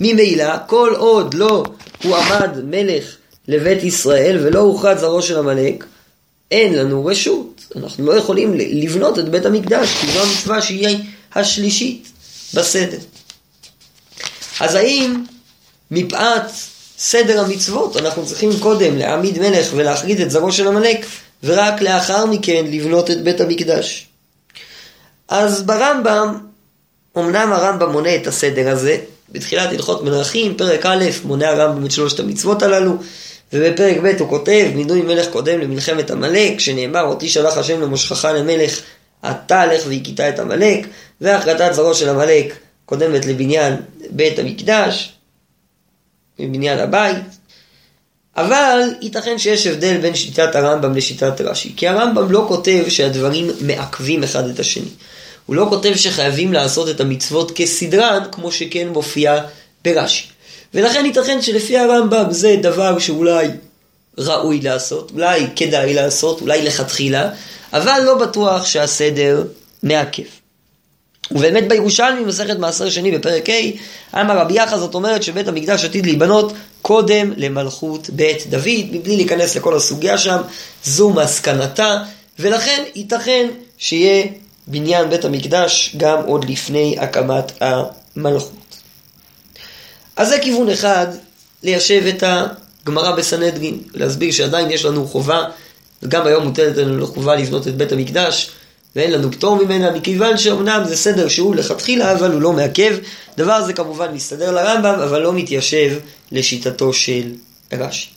ממילא, 0.00 0.52
כל 0.66 0.94
עוד 0.96 1.34
לא 1.34 1.64
הועמד 2.04 2.50
מלך 2.64 3.16
לבית 3.48 3.82
ישראל 3.82 4.38
ולא 4.42 4.58
הוכרז 4.58 5.00
זרעו 5.00 5.22
של 5.22 5.38
עמלק, 5.38 5.84
אין 6.50 6.74
לנו 6.74 7.04
רשות. 7.04 7.64
אנחנו 7.76 8.06
לא 8.06 8.12
יכולים 8.12 8.54
לבנות 8.54 9.18
את 9.18 9.28
בית 9.28 9.46
המקדש, 9.46 9.88
כי 10.00 10.06
זו 10.12 10.22
המצווה 10.22 10.62
שהיא 10.62 10.98
השלישית 11.34 12.08
בסדר. 12.54 12.98
אז 14.60 14.74
האם 14.74 15.24
מפאת 15.90 16.42
סדר 16.98 17.40
המצוות 17.40 17.96
אנחנו 17.96 18.26
צריכים 18.26 18.50
קודם 18.60 18.96
להעמיד 18.96 19.38
מלך 19.38 19.66
ולהחריד 19.72 20.20
את 20.20 20.30
זרעו 20.30 20.52
של 20.52 20.68
עמלק, 20.68 21.06
ורק 21.44 21.80
לאחר 21.80 22.26
מכן 22.26 22.64
לבנות 22.70 23.10
את 23.10 23.22
בית 23.22 23.40
המקדש? 23.40 24.06
אז 25.28 25.62
ברמב"ם, 25.62 26.38
אמנם 27.18 27.52
הרמב"ם 27.52 27.92
מונה 27.92 28.16
את 28.16 28.26
הסדר 28.26 28.70
הזה, 28.70 28.98
בתחילת 29.32 29.72
הלכות 29.72 30.04
מלכים, 30.04 30.56
פרק 30.56 30.86
א', 30.86 31.04
מונה 31.24 31.48
הרמב"ם 31.48 31.86
את 31.86 31.90
שלושת 31.90 32.20
המצוות 32.20 32.62
הללו, 32.62 32.96
ובפרק 33.56 33.96
ב' 34.02 34.20
הוא 34.20 34.28
כותב, 34.28 34.70
מינוי 34.74 35.02
מלך 35.02 35.28
קודם 35.28 35.60
למלחמת 35.60 36.10
עמלק, 36.10 36.60
שנאמר, 36.60 37.02
אותי 37.02 37.28
שלח 37.28 37.58
השם 37.58 37.80
למושכך 37.80 38.24
למלך, 38.24 38.80
אתה 39.30 39.66
לך 39.66 39.82
והכית 39.86 40.20
את 40.20 40.38
עמלק, 40.38 40.86
והחלטת 41.20 41.72
זרעו 41.72 41.94
של 41.94 42.08
עמלק 42.08 42.56
קודמת 42.86 43.24
לבניין 43.26 43.76
בית 44.10 44.38
המקדש, 44.38 45.12
מבניין 46.38 46.78
הבית, 46.78 47.16
אבל 48.36 48.80
ייתכן 49.00 49.38
שיש 49.38 49.66
הבדל 49.66 49.96
בין 49.96 50.14
שיטת 50.14 50.54
הרמב"ם 50.54 50.94
לשיטת 50.94 51.40
רש"י, 51.40 51.72
כי 51.76 51.88
הרמב"ם 51.88 52.32
לא 52.32 52.44
כותב 52.48 52.84
שהדברים 52.88 53.50
מעכבים 53.60 54.22
אחד 54.22 54.48
את 54.48 54.60
השני. 54.60 54.90
הוא 55.46 55.56
לא 55.56 55.66
כותב 55.68 55.92
שחייבים 55.96 56.52
לעשות 56.52 56.88
את 56.88 57.00
המצוות 57.00 57.52
כסדרן, 57.54 58.22
כמו 58.32 58.52
שכן 58.52 58.88
מופיע 58.88 59.40
ברש"י. 59.84 60.35
ולכן 60.76 61.06
ייתכן 61.06 61.42
שלפי 61.42 61.78
הרמב"ם 61.78 62.24
זה 62.30 62.56
דבר 62.62 62.98
שאולי 62.98 63.48
ראוי 64.18 64.60
לעשות, 64.60 65.10
אולי 65.14 65.46
כדאי 65.56 65.94
לעשות, 65.94 66.40
אולי 66.40 66.62
לכתחילה, 66.62 67.30
אבל 67.72 68.00
לא 68.04 68.18
בטוח 68.18 68.64
שהסדר 68.64 69.44
מעכב. 69.82 70.22
ובאמת 71.30 71.68
בירושלמי, 71.68 72.20
מסכת 72.20 72.58
מעשר 72.58 72.90
שני 72.90 73.18
בפרק 73.18 73.48
ה', 73.50 74.20
אמר 74.20 74.38
רבי 74.38 74.54
יחא, 74.54 74.78
זאת 74.78 74.94
אומרת 74.94 75.22
שבית 75.22 75.48
המקדש 75.48 75.84
עתיד 75.84 76.06
להיבנות 76.06 76.52
קודם 76.82 77.32
למלכות 77.36 78.10
בית 78.10 78.46
דוד, 78.50 78.90
מבלי 78.92 79.16
להיכנס 79.16 79.56
לכל 79.56 79.76
הסוגיה 79.76 80.18
שם, 80.18 80.38
זו 80.84 81.10
מסקנתה, 81.10 81.98
ולכן 82.38 82.82
ייתכן 82.94 83.46
שיהיה 83.78 84.26
בניין 84.66 85.10
בית 85.10 85.24
המקדש 85.24 85.94
גם 85.96 86.18
עוד 86.26 86.50
לפני 86.50 86.96
הקמת 86.98 87.52
המלכות. 87.60 88.55
אז 90.16 90.28
זה 90.28 90.38
כיוון 90.38 90.70
אחד, 90.70 91.06
ליישב 91.62 92.02
את 92.06 92.22
הגמרא 92.26 93.16
בסנהדרין, 93.16 93.80
להסביר 93.94 94.32
שעדיין 94.32 94.70
יש 94.70 94.84
לנו 94.84 95.06
חובה, 95.06 95.44
וגם 96.02 96.26
היום 96.26 96.44
מוטלת 96.44 96.76
לנו 96.76 97.06
חובה 97.06 97.36
לבנות 97.36 97.68
את 97.68 97.76
בית 97.76 97.92
המקדש, 97.92 98.50
ואין 98.96 99.12
לנו 99.12 99.32
פטור 99.32 99.64
ממנה, 99.64 99.90
מכיוון 99.90 100.38
שאומנם 100.38 100.82
זה 100.88 100.96
סדר 100.96 101.28
שהוא 101.28 101.56
לכתחילה, 101.56 102.12
אבל 102.12 102.32
הוא 102.32 102.42
לא 102.42 102.52
מעכב. 102.52 102.96
דבר 103.36 103.64
זה 103.64 103.72
כמובן 103.72 104.14
מסתדר 104.14 104.52
לרמב"ם, 104.52 105.00
אבל 105.00 105.22
לא 105.22 105.32
מתיישב 105.32 105.98
לשיטתו 106.32 106.92
של 106.92 107.32
רש"י. 107.72 108.08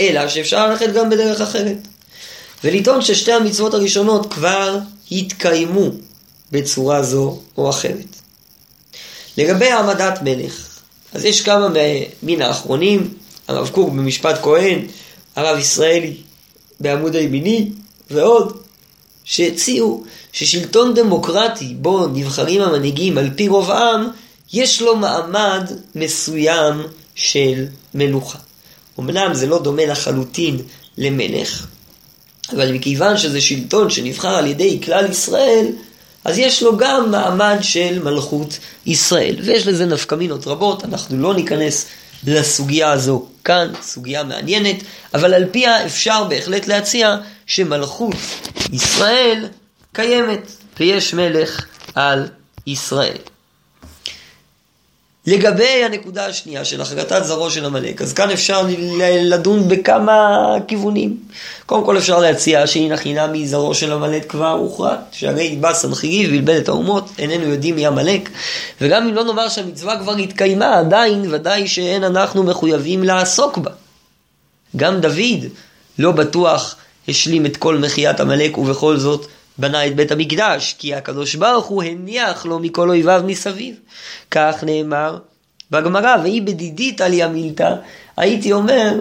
אלא 0.00 0.28
שאפשר 0.28 0.68
ללכת 0.68 0.92
גם 0.92 1.10
בדרך 1.10 1.40
אחרת. 1.40 1.76
ולטעון 2.64 3.02
ששתי 3.02 3.32
המצוות 3.32 3.74
הראשונות 3.74 4.32
כבר 4.32 4.78
התקיימו 5.12 5.90
בצורה 6.52 7.02
זו 7.02 7.40
או 7.58 7.70
אחרת. 7.70 8.23
לגבי 9.38 9.66
העמדת 9.70 10.18
מלך, 10.22 10.68
אז 11.12 11.24
יש 11.24 11.42
כמה 11.42 11.68
מן 12.22 12.42
האחרונים, 12.42 13.14
הרב 13.48 13.68
קוק 13.68 13.88
במשפט 13.90 14.42
כהן, 14.42 14.78
הרב 15.36 15.58
ישראלי 15.58 16.16
בעמוד 16.80 17.14
הימיני 17.14 17.70
ועוד, 18.10 18.56
שהציעו 19.24 20.04
ששלטון 20.32 20.94
דמוקרטי 20.94 21.74
בו 21.78 22.06
נבחרים 22.06 22.62
המנהיגים 22.62 23.18
על 23.18 23.30
פי 23.36 23.48
רוב 23.48 23.70
העם, 23.70 24.08
יש 24.52 24.82
לו 24.82 24.96
מעמד 24.96 25.70
מסוים 25.94 26.82
של 27.14 27.66
מלוכה. 27.94 28.38
אמנם 28.98 29.34
זה 29.34 29.46
לא 29.46 29.58
דומה 29.58 29.86
לחלוטין 29.86 30.58
למלך, 30.98 31.66
אבל 32.52 32.72
מכיוון 32.72 33.18
שזה 33.18 33.40
שלטון 33.40 33.90
שנבחר 33.90 34.36
על 34.36 34.46
ידי 34.46 34.80
כלל 34.84 35.10
ישראל, 35.10 35.66
אז 36.24 36.38
יש 36.38 36.62
לו 36.62 36.76
גם 36.76 37.10
מעמד 37.10 37.56
של 37.60 38.02
מלכות 38.02 38.58
ישראל. 38.86 39.36
ויש 39.42 39.66
לזה 39.66 39.86
נפקמינות 39.86 40.46
רבות, 40.46 40.84
אנחנו 40.84 41.22
לא 41.22 41.34
ניכנס 41.34 41.86
לסוגיה 42.26 42.92
הזו 42.92 43.26
כאן, 43.44 43.72
סוגיה 43.82 44.24
מעניינת, 44.24 44.76
אבל 45.14 45.34
על 45.34 45.44
פיה 45.50 45.86
אפשר 45.86 46.24
בהחלט 46.24 46.66
להציע 46.66 47.16
שמלכות 47.46 48.14
ישראל 48.72 49.48
קיימת, 49.92 50.52
ויש 50.80 51.14
מלך 51.14 51.66
על 51.94 52.28
ישראל. 52.66 53.18
לגבי 55.26 55.84
הנקודה 55.84 56.26
השנייה 56.26 56.64
של 56.64 56.80
החלטת 56.80 57.24
זרעו 57.24 57.50
של 57.50 57.64
עמלק, 57.64 58.02
אז 58.02 58.12
כאן 58.12 58.30
אפשר 58.30 58.66
לדון 59.22 59.68
בכמה 59.68 60.54
כיוונים. 60.68 61.16
קודם 61.66 61.84
כל 61.84 61.98
אפשר 61.98 62.18
להציע 62.18 62.66
שהנה 62.66 62.96
חינמי 62.96 63.46
זרעו 63.46 63.74
של 63.74 63.92
עמלק 63.92 64.30
כבר 64.30 64.50
הוכרע, 64.50 64.96
שהרי 65.12 65.56
בא 65.60 65.74
סנחריב 65.74 66.30
ואלבד 66.30 66.54
את 66.54 66.68
האומות, 66.68 67.10
איננו 67.18 67.48
יודעים 67.48 67.74
מי 67.74 67.86
עמלק, 67.86 68.28
וגם 68.80 69.08
אם 69.08 69.14
לא 69.14 69.24
נאמר 69.24 69.48
שהמצווה 69.48 69.98
כבר 69.98 70.16
התקיימה, 70.16 70.78
עדיין 70.78 71.24
ודאי 71.30 71.68
שאין 71.68 72.04
אנחנו 72.04 72.42
מחויבים 72.42 73.04
לעסוק 73.04 73.58
בה. 73.58 73.70
גם 74.76 75.00
דוד 75.00 75.44
לא 75.98 76.12
בטוח 76.12 76.76
השלים 77.08 77.46
את 77.46 77.56
כל 77.56 77.78
מחיית 77.78 78.20
עמלק 78.20 78.58
ובכל 78.58 78.96
זאת 78.96 79.26
בנה 79.58 79.86
את 79.86 79.96
בית 79.96 80.12
המקדש, 80.12 80.74
כי 80.78 80.94
הקדוש 80.94 81.34
ברוך 81.34 81.66
הוא 81.66 81.82
הניח 81.82 82.46
לו 82.46 82.58
מכל 82.58 82.88
אויביו 82.88 83.22
מסביב. 83.26 83.76
כך 84.30 84.64
נאמר 84.66 85.18
בגמרא, 85.70 86.16
והיא 86.22 86.42
בדידית 86.42 87.00
על 87.00 87.12
ימילתא, 87.12 87.74
הייתי 88.16 88.52
אומר 88.52 88.92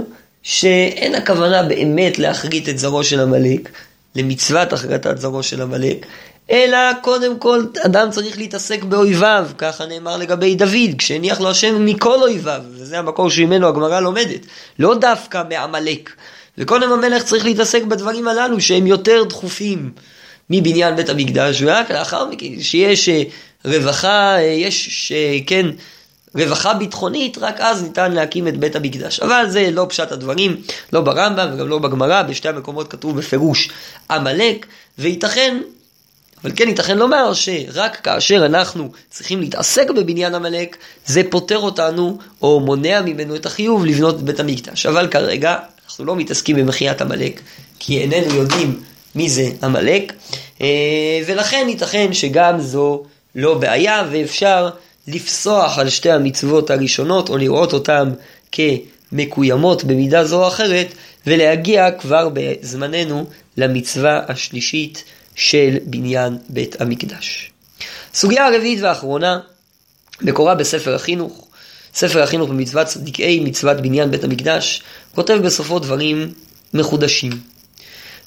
שאין 0.44 1.16
הכוונה 1.16 1.64
באמת 1.64 2.20
להחריט 2.20 2.70
את 2.70 2.78
זרעו 2.78 3.04
של 3.04 3.20
עמלק, 3.20 3.70
למצוות 4.16 4.74
החרטת 4.74 5.18
זרעו 5.18 5.44
של 5.44 5.62
עמלק, 5.62 6.06
אלא 6.52 6.78
קודם 7.02 7.40
כל 7.40 7.66
אדם 7.86 8.12
צריך 8.12 8.38
להתעסק 8.38 8.84
באויביו, 8.84 9.48
ככה 9.58 9.86
נאמר 9.86 10.18
לגבי 10.18 10.56
דוד, 10.56 10.96
כשהניח 10.98 11.42
לו 11.42 11.50
השם 11.50 11.86
מכל 11.86 12.22
אויביו, 12.22 12.62
וזה 12.72 13.00
המקור 13.00 13.30
שממנו 13.30 13.68
הגמרא 13.68 14.00
לומדת, 14.00 14.46
לא 14.80 14.96
דווקא 14.96 15.44
מעמלק. 15.50 16.10
וקודם 16.58 16.92
המלך 16.92 17.24
צריך 17.24 17.46
להתעסק 17.46 17.84
בדברים 17.84 18.28
הללו 18.28 18.62
שהם 18.62 18.88
יותר 18.88 19.24
דחופים. 19.24 19.92
מבניין 20.50 20.96
בית 20.96 21.10
המקדש, 21.10 21.62
ורק 21.62 21.92
לאחר 21.92 22.26
מכן, 22.30 22.62
שיש 22.62 23.10
אה, 23.10 23.24
רווחה, 23.66 24.36
אה, 24.38 24.42
יש, 24.42 25.14
כן, 25.48 25.66
רווחה 26.36 26.74
ביטחונית, 26.74 27.38
רק 27.38 27.60
אז 27.60 27.84
ניתן 27.84 28.12
להקים 28.12 28.48
את 28.48 28.58
בית 28.58 28.76
המקדש. 28.76 29.20
אבל 29.20 29.46
זה 29.50 29.72
לא 29.72 29.86
פשט 29.90 30.12
הדברים, 30.12 30.62
לא 30.94 31.02
ברמב"ם 31.02 31.50
וגם 31.54 31.68
לא 31.68 31.80
בגמרא, 31.80 32.22
בשתי 32.22 32.50
המקומות 32.50 32.92
כתוב 32.92 33.18
בפירוש 33.18 33.70
עמלק, 34.12 34.66
וייתכן, 35.00 35.58
אבל 36.44 36.52
כן 36.56 36.68
ייתכן 36.68 36.98
לומר 36.98 37.34
שרק 37.34 37.96
כאשר 38.04 38.46
אנחנו 38.46 38.92
צריכים 39.10 39.40
להתעסק 39.40 39.90
בבניין 39.90 40.36
עמלק, 40.36 40.78
זה 41.06 41.22
פוטר 41.30 41.58
אותנו 41.58 42.18
או 42.42 42.60
מונע 42.60 43.02
ממנו 43.02 43.36
את 43.36 43.46
החיוב 43.46 43.86
לבנות 43.86 44.16
את 44.16 44.22
בית 44.22 44.40
המקדש. 44.40 44.86
אבל 44.86 45.08
כרגע 45.08 45.58
אנחנו 45.86 46.06
לא 46.06 46.16
מתעסקים 46.16 46.56
במחיית 46.56 47.02
עמלק, 47.02 47.42
כי 47.80 48.02
איננו 48.02 48.36
יודעים 48.36 48.82
מי 49.16 49.30
זה 49.30 49.50
עמלק, 49.64 50.14
אה, 50.62 50.68
ולכן 51.26 51.66
ייתכן 51.70 52.14
שגם 52.14 52.62
זו 52.62 53.04
לא 53.36 53.54
בעיה 53.54 54.08
ואפשר 54.12 54.70
לפסוח 55.08 55.80
על 55.80 55.90
שתי 55.90 56.12
המצוות 56.12 56.70
הראשונות 56.70 57.30
או 57.30 57.38
לראות 57.38 57.74
אותן 57.74 58.14
כמקוימות 58.52 59.84
במידה 59.84 60.26
זו 60.26 60.44
או 60.44 60.48
אחרת 60.48 60.88
ולהגיע 61.28 61.92
כבר 61.92 62.30
בזמננו 62.34 63.26
למצווה 63.58 64.22
השלישית 64.28 65.04
של 65.36 65.78
בניין 65.84 66.38
בית 66.50 66.82
המקדש. 66.82 67.52
סוגיה 68.14 68.48
הרביעית 68.48 68.80
והאחרונה, 68.82 69.40
מקורה 70.22 70.56
בספר 70.56 70.96
החינוך, 70.96 71.48
ספר 71.96 72.24
החינוך 72.24 72.50
במצוות 72.50 72.88
צדיקי 72.88 73.40
מצוות 73.40 73.82
בניין 73.82 74.12
בית 74.12 74.24
המקדש, 74.24 74.84
כותב 75.16 75.40
בסופו 75.44 75.80
דברים 75.80 76.34
מחודשים. 76.74 77.53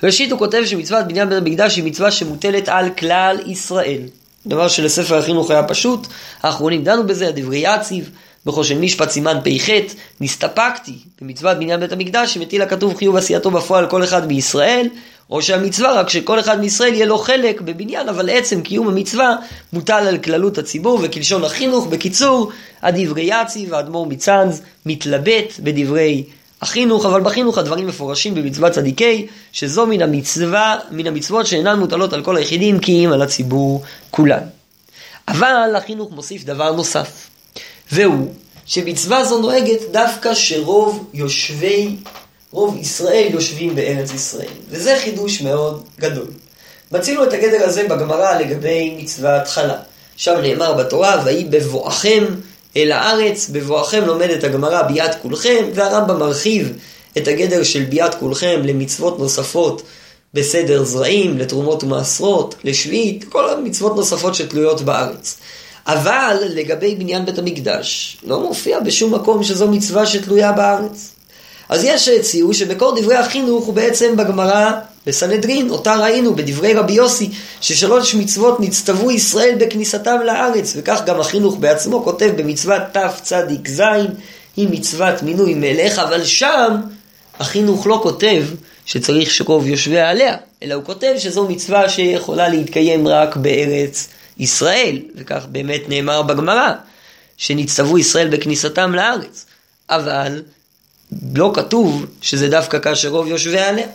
ראשית 0.03 0.33
הוא 0.33 0.39
כותב 0.39 0.63
שמצוות 0.67 1.09
בניין 1.09 1.29
בית 1.29 1.39
המקדש 1.39 1.77
היא 1.77 1.85
מצווה 1.85 2.11
שמוטלת 2.11 2.69
על 2.69 2.91
כלל 2.91 3.37
ישראל. 3.47 4.01
דבר 4.47 4.69
שלספר 4.69 5.19
החינוך 5.19 5.51
היה 5.51 5.63
פשוט, 5.63 6.07
האחרונים 6.43 6.85
דנו 6.85 7.07
בזה, 7.07 7.29
הדברי 7.29 7.65
יציב, 7.65 8.11
בחושן 8.47 8.81
משפט 8.81 9.11
סימן 9.11 9.39
פ"ח, 9.45 9.69
נסתפקתי 10.21 10.99
במצוות 11.21 11.59
בניין 11.59 11.81
בית 11.81 11.93
המקדש 11.93 12.35
שמטיל 12.35 12.63
הכתוב 12.63 12.97
חיוב 12.97 13.17
עשייתו 13.17 13.51
בפועל 13.51 13.87
כל 13.87 14.05
אחד 14.05 14.27
מישראל, 14.27 14.89
או 15.31 15.43
שהמצווה 15.43 15.93
רק 15.93 16.09
שכל 16.09 16.41
אחד 16.41 16.61
מישראל 16.61 16.95
יהיה 16.95 17.07
לו 17.07 17.19
חלק 17.19 17.61
בבניין, 17.61 18.09
אבל 18.09 18.31
עצם 18.31 18.61
קיום 18.61 18.89
המצווה 18.89 19.37
מוטל 19.73 20.07
על 20.09 20.19
כללות 20.19 20.59
הציבור 20.59 21.01
וכלשון 21.03 21.45
החינוך. 21.45 21.87
בקיצור, 21.87 22.51
הדברי 22.83 23.29
יציב, 23.43 23.75
האדמו"ר 23.75 24.07
מצאנז 24.07 24.63
מתלבט 24.87 25.53
בדברי 25.61 26.25
החינוך, 26.63 27.07
אבל 27.07 27.21
בחינוך 27.21 27.59
הדברים 27.59 27.87
מפורשים 27.87 28.35
במצוות 28.35 28.73
צדיקי, 28.73 29.27
שזו 29.53 29.87
מן 29.87 30.03
המצווה, 30.03 30.79
מן 30.91 31.07
המצוות 31.07 31.47
שאינן 31.47 31.79
מוטלות 31.79 32.13
על 32.13 32.25
כל 32.25 32.37
היחידים, 32.37 32.79
כי 32.79 33.07
אם 33.07 33.13
על 33.13 33.23
הציבור 33.23 33.83
כולן. 34.11 34.43
אבל 35.29 35.77
החינוך 35.77 36.11
מוסיף 36.13 36.45
דבר 36.45 36.73
נוסף, 36.73 37.31
והוא 37.93 38.29
שמצווה 38.67 39.25
זו 39.25 39.39
נוהגת 39.41 39.81
דווקא 39.93 40.35
שרוב 40.35 41.11
יושבי, 41.15 41.97
רוב 42.51 42.77
ישראל 42.77 43.29
יושבים 43.31 43.75
בארץ 43.75 44.13
ישראל. 44.13 44.53
וזה 44.69 44.97
חידוש 45.05 45.43
מאוד 45.43 45.85
גדול. 45.99 46.27
מצינו 46.93 47.25
את 47.25 47.33
הגדר 47.33 47.65
הזה 47.65 47.89
בגמרא 47.89 48.39
לגבי 48.39 48.99
מצוות 49.03 49.49
חלה. 49.49 49.77
שם 50.17 50.35
נאמר 50.43 50.73
בתורה, 50.73 51.23
ויהי 51.25 51.45
בבואכם 51.45 52.25
אל 52.77 52.93
הארץ, 52.93 53.49
בבואכם 53.53 54.05
לומדת 54.07 54.45
הגמרא 54.45 54.83
ביאת 54.83 55.15
כולכם, 55.23 55.65
והרמב"ם 55.75 56.19
מרחיב 56.19 56.73
את 57.19 57.29
הגדר 57.29 57.63
של 57.63 57.83
ביאת 57.83 58.15
כולכם 58.15 58.61
למצוות 58.65 59.19
נוספות 59.19 59.83
בסדר 60.35 60.85
זרעים, 60.85 61.39
לתרומות 61.39 61.85
ומעשרות, 61.85 62.55
לשביעית, 62.65 63.25
כל 63.29 63.51
המצוות 63.51 63.97
נוספות 63.97 64.35
שתלויות 64.35 64.83
בארץ. 64.83 65.37
אבל 65.87 66.37
לגבי 66.49 66.95
בניין 66.95 67.25
בית 67.25 67.39
המקדש, 67.39 68.17
לא 68.23 68.41
מופיע 68.41 68.81
בשום 68.81 69.15
מקום 69.15 69.45
שזו 69.45 69.69
מצווה 69.69 70.07
שתלויה 70.07 70.53
בארץ. 70.53 71.13
אז 71.69 71.85
יש 71.85 72.05
שהציעו 72.05 72.55
שבקור 72.55 73.01
דברי 73.01 73.17
החינוך 73.17 73.65
הוא 73.65 73.75
בעצם 73.75 74.17
בגמרא 74.17 74.73
בסנהדרין, 75.07 75.71
אותה 75.71 75.97
ראינו 75.97 76.37
בדברי 76.37 76.75
רבי 76.75 76.93
יוסי, 76.93 77.31
ששלוש 77.61 78.15
מצוות 78.15 78.61
נצטוו 78.61 79.11
ישראל 79.11 79.55
בכניסתם 79.59 80.17
לארץ, 80.25 80.73
וכך 80.77 81.01
גם 81.07 81.21
החינוך 81.21 81.57
בעצמו 81.57 82.05
כותב 82.05 82.33
במצוות 82.37 82.83
תצ"ז, 82.93 83.83
היא 84.57 84.69
מצוות 84.71 85.23
מינוי 85.23 85.55
מלך, 85.55 85.99
אבל 85.99 86.25
שם 86.25 86.77
החינוך 87.39 87.87
לא 87.87 88.01
כותב 88.03 88.45
שצריך 88.87 89.31
שרוב 89.31 89.67
יושביה 89.67 90.11
עליה, 90.11 90.37
אלא 90.63 90.75
הוא 90.75 90.85
כותב 90.85 91.15
שזו 91.19 91.49
מצווה 91.49 91.89
שיכולה 91.89 92.49
להתקיים 92.49 93.09
רק 93.09 93.37
בארץ 93.37 94.09
ישראל, 94.39 94.99
וכך 95.17 95.47
באמת 95.49 95.83
נאמר 95.89 96.23
בגמרא, 96.23 96.73
שנצטוו 97.37 97.99
ישראל 97.99 98.29
בכניסתם 98.29 98.95
לארץ. 98.95 99.47
אבל 99.91 100.43
לא 101.35 101.51
כתוב 101.55 102.07
שזה 102.23 102.49
דווקא 102.49 102.79
כאשר 102.79 103.09
רוב 103.09 103.27
יושביה 103.27 103.69
עליה. 103.69 103.87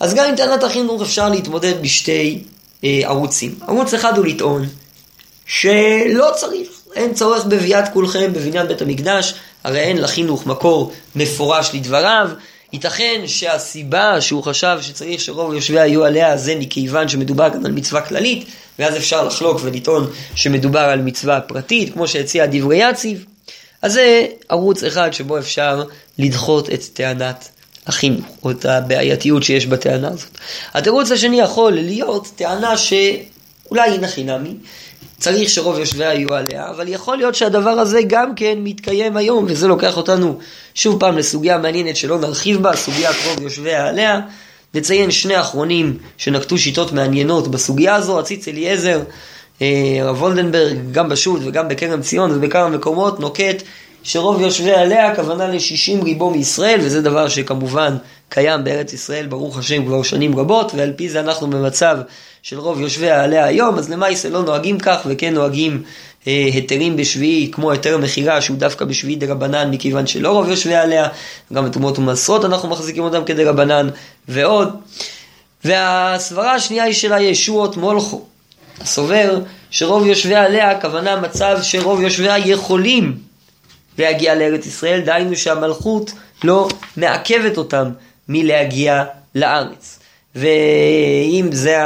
אז 0.00 0.14
גם 0.14 0.24
עם 0.28 0.36
טענת 0.36 0.62
החינוך 0.62 1.02
אפשר 1.02 1.28
להתמודד 1.28 1.82
בשתי 1.82 2.42
אה, 2.84 3.00
ערוצים. 3.04 3.54
ערוץ 3.68 3.94
אחד 3.94 4.16
הוא 4.18 4.26
לטעון 4.26 4.66
שלא 5.46 6.30
צריך, 6.36 6.68
אין 6.94 7.14
צורך 7.14 7.44
בביאת 7.44 7.84
כולכם 7.92 8.32
בבניין 8.32 8.68
בית 8.68 8.82
המקדש, 8.82 9.34
הרי 9.64 9.80
אין 9.80 9.98
לחינוך 9.98 10.46
מקור 10.46 10.92
מפורש 11.16 11.70
לדבריו. 11.74 12.30
ייתכן 12.72 13.22
שהסיבה 13.26 14.20
שהוא 14.20 14.42
חשב 14.42 14.78
שצריך 14.80 15.20
שרוב 15.20 15.54
יושביה 15.54 15.86
יהיו 15.86 16.04
עליה 16.04 16.36
זה 16.36 16.54
מכיוון 16.54 17.08
שמדובר 17.08 17.50
כאן 17.50 17.66
על 17.66 17.72
מצווה 17.72 18.00
כללית, 18.00 18.48
ואז 18.78 18.96
אפשר 18.96 19.24
לחלוק 19.24 19.60
ולטעון 19.62 20.10
שמדובר 20.34 20.80
על 20.80 21.00
מצווה 21.00 21.40
פרטית, 21.40 21.92
כמו 21.92 22.08
שהציע 22.08 22.46
דברי 22.50 22.90
יציב. 22.90 23.24
אז 23.82 23.92
זה 23.92 24.26
ערוץ 24.48 24.84
אחד 24.84 25.12
שבו 25.12 25.38
אפשר 25.38 25.84
לדחות 26.18 26.70
את 26.70 26.84
טענת 26.92 27.48
החינוך, 27.86 28.26
או 28.44 28.50
את 28.50 28.64
הבעייתיות 28.64 29.42
שיש 29.42 29.66
בטענה 29.66 30.08
הזאת. 30.08 30.38
התירוץ 30.74 31.10
השני 31.10 31.40
יכול 31.40 31.72
להיות 31.72 32.28
טענה 32.36 32.76
שאולי 32.76 33.90
היא 33.90 34.00
נכי 34.00 34.24
נמי, 34.24 34.54
צריך 35.18 35.50
שרוב 35.50 35.78
יושביה 35.78 36.14
יהיו 36.14 36.34
עליה, 36.34 36.70
אבל 36.70 36.88
יכול 36.88 37.16
להיות 37.16 37.34
שהדבר 37.34 37.70
הזה 37.70 38.00
גם 38.06 38.34
כן 38.34 38.58
מתקיים 38.58 39.16
היום, 39.16 39.44
וזה 39.48 39.68
לוקח 39.68 39.96
אותנו 39.96 40.38
שוב 40.74 41.00
פעם 41.00 41.18
לסוגיה 41.18 41.58
מעניינת 41.58 41.96
שלא 41.96 42.18
נרחיב 42.18 42.62
בה, 42.62 42.76
סוגיית 42.76 43.16
רוב 43.26 43.42
יושביה 43.42 43.88
עליה. 43.88 44.20
נציין 44.74 45.10
שני 45.10 45.40
אחרונים 45.40 45.98
שנקטו 46.16 46.58
שיטות 46.58 46.92
מעניינות 46.92 47.48
בסוגיה 47.48 47.94
הזו, 47.94 48.18
הציץ 48.18 48.48
אליעזר, 48.48 49.00
אה, 49.62 49.98
הרב 50.00 50.22
וולדנברג, 50.22 50.76
גם 50.92 51.08
בשו"ת 51.08 51.40
וגם 51.44 51.68
בכרם 51.68 52.02
ציון 52.02 52.30
ובכמה 52.32 52.68
מקומות, 52.68 53.20
נוקט 53.20 53.62
שרוב 54.08 54.40
יושבי 54.40 54.70
עליה 54.70 55.12
הכוונה 55.12 55.48
ל-60 55.48 56.04
ריבו 56.04 56.30
מישראל, 56.30 56.80
וזה 56.82 57.02
דבר 57.02 57.28
שכמובן 57.28 57.96
קיים 58.28 58.64
בארץ 58.64 58.92
ישראל, 58.92 59.26
ברוך 59.26 59.58
השם, 59.58 59.84
כבר 59.84 60.02
שנים 60.02 60.38
רבות, 60.38 60.72
ועל 60.74 60.92
פי 60.96 61.08
זה 61.08 61.20
אנחנו 61.20 61.50
במצב 61.50 61.98
של 62.42 62.58
רוב 62.58 62.80
יושבי 62.80 63.10
עליה 63.10 63.44
היום, 63.44 63.78
אז 63.78 63.90
למעשה 63.90 64.28
לא 64.28 64.42
נוהגים 64.42 64.78
כך, 64.78 64.98
וכן 65.06 65.34
נוהגים 65.34 65.82
אה, 66.26 66.48
היתרים 66.52 66.96
בשביעי, 66.96 67.50
כמו 67.52 67.70
היתר 67.70 67.98
מכירה, 67.98 68.40
שהוא 68.40 68.56
דווקא 68.56 68.84
בשביעי 68.84 69.16
דה 69.16 69.32
רבנן, 69.32 69.70
מכיוון 69.70 70.06
שלא 70.06 70.30
רוב 70.30 70.48
יושבי 70.48 70.74
עליה, 70.74 71.08
גם 71.52 71.64
בתרומות 71.64 71.98
ומעשרות 71.98 72.44
אנחנו 72.44 72.68
מחזיקים 72.68 73.02
אותם 73.02 73.24
כדה 73.24 73.50
רבנן, 73.50 73.88
ועוד. 74.28 74.68
והסברה 75.64 76.54
השנייה 76.54 76.84
היא 76.84 76.94
של 76.94 77.12
הישועות 77.12 77.76
מולכו. 77.76 78.24
הסובר 78.80 79.38
שרוב 79.70 80.06
יושבי 80.06 80.34
עליה, 80.34 80.70
הכוונה 80.70 81.20
מצב 81.20 81.58
שרוב 81.62 82.00
יושביה 82.00 82.38
יכולים 82.38 83.27
להגיע 83.98 84.34
לארץ 84.34 84.66
ישראל, 84.66 85.00
דהיינו 85.00 85.36
שהמלכות 85.36 86.12
לא 86.44 86.68
מעכבת 86.96 87.56
אותם 87.56 87.90
מלהגיע 88.28 89.04
לארץ. 89.34 89.98
ואם 90.34 91.48
זה 91.52 91.76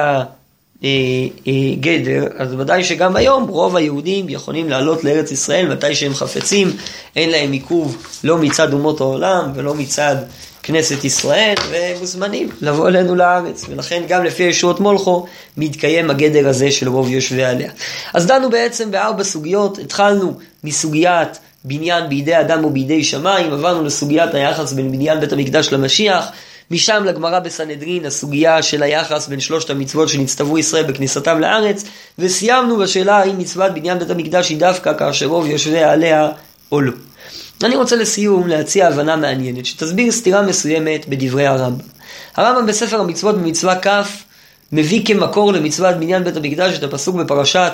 הגדר, 1.47 2.27
אז 2.37 2.55
ודאי 2.59 2.85
שגם 2.85 3.17
היום 3.17 3.49
רוב 3.49 3.77
היהודים 3.77 4.29
יכולים 4.29 4.71
לעלות 4.71 5.05
לארץ 5.05 5.31
ישראל 5.33 5.73
מתי 5.73 5.95
שהם 5.95 6.15
חפצים, 6.15 6.73
אין 7.17 7.31
להם 7.31 7.53
עיכוב 7.53 7.97
לא 8.25 8.39
מצד 8.39 8.73
אומות 8.73 9.01
העולם 9.01 9.53
ולא 9.55 9.75
מצד 9.75 10.17
כנסת 10.63 11.05
ישראל, 11.05 11.55
ומוזמנים 11.71 12.49
לבוא 12.61 12.89
אלינו 12.89 13.15
לארץ. 13.15 13.65
ולכן 13.69 14.03
גם 14.09 14.25
לפי 14.25 14.43
ישועות 14.43 14.81
מולכו 14.81 15.27
מתקיים 15.57 16.11
הגדר 16.11 16.49
הזה 16.49 16.71
של 16.71 16.89
רוב 16.89 17.09
יושבי 17.11 17.45
עליה. 17.45 17.71
אז 18.15 18.27
דנו 18.27 18.51
בעצם 18.51 18.91
בארבע 18.91 19.25
סוגיות, 19.25 19.79
התחלנו 19.79 20.33
מסוגיית 20.65 21.39
בניין 21.65 22.09
בידי 22.09 22.41
אדם 22.41 22.65
או 22.65 22.71
בידי 22.71 23.05
שמיים, 23.05 23.53
עברנו 23.53 23.85
לסוגיית 23.85 24.35
היחס 24.35 24.73
בין 24.73 24.93
בניין 24.93 25.21
בית 25.21 25.33
המקדש 25.33 25.73
למשיח, 25.73 26.27
משם 26.71 27.05
לגמרא 27.05 27.39
בסנהדרין, 27.39 28.07
הסוגיה 28.07 28.63
של 28.63 28.83
היחס 28.83 29.29
בין 29.29 29.41
שלושת 29.41 29.71
המצוות 29.71 30.09
שנצטוו 30.09 30.59
ישראל 30.59 30.85
בכניסתם 30.85 31.41
לארץ, 31.41 31.85
וסיימנו 32.19 32.77
בשאלה 32.77 33.19
האם 33.19 33.39
מצוות 33.39 33.75
בניין 33.75 33.99
בית 33.99 34.11
המקדש 34.11 34.49
היא 34.49 34.59
דווקא 34.59 34.93
כאשר 34.99 35.27
רוב 35.27 35.47
יושביה 35.47 35.93
עליה 35.93 36.29
או 36.73 36.81
לא. 36.81 36.93
אני 37.65 37.77
רוצה 37.77 37.97
לסיום 37.97 38.49
להציע 38.49 38.89
הבנה 38.89 39.17
מעניינת, 39.17 39.67
שתסביר 39.67 40.13
סתירה 40.13 40.43
מסוימת 40.43 41.09
בדברי 41.09 41.47
הרמב"ם. 41.47 41.85
הרמב"ם 42.37 42.67
בספר 42.67 43.01
המצוות 43.01 43.39
במצווה 43.39 43.81
כ' 43.81 43.89
מביא 44.73 45.07
כמקור 45.07 45.53
למצוות 45.53 45.97
בניין 45.97 46.25
בית 46.25 46.37
המקדש 46.37 46.79
את 46.79 46.83
הפסוק 46.83 47.17
בפרשת 47.17 47.73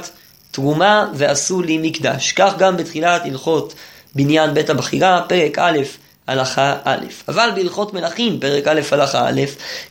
תרומה 0.51 1.11
ועשו 1.15 1.63
לי 1.63 1.79
מקדש. 1.83 2.33
כך 2.33 2.55
גם 2.59 2.77
בתחילת 2.77 3.23
הלכות 3.25 3.75
בניין 4.15 4.55
בית 4.55 4.71
הבחירה, 4.71 5.23
פרק 5.29 5.59
א', 5.59 5.79
הלכה 6.27 6.77
א'. 6.85 7.05
אבל 7.29 7.51
בהלכות 7.55 7.95
מלכים, 7.95 8.41
פרק 8.41 8.67
א', 8.67 8.81
הלכה 8.93 9.29
א', 9.29 9.41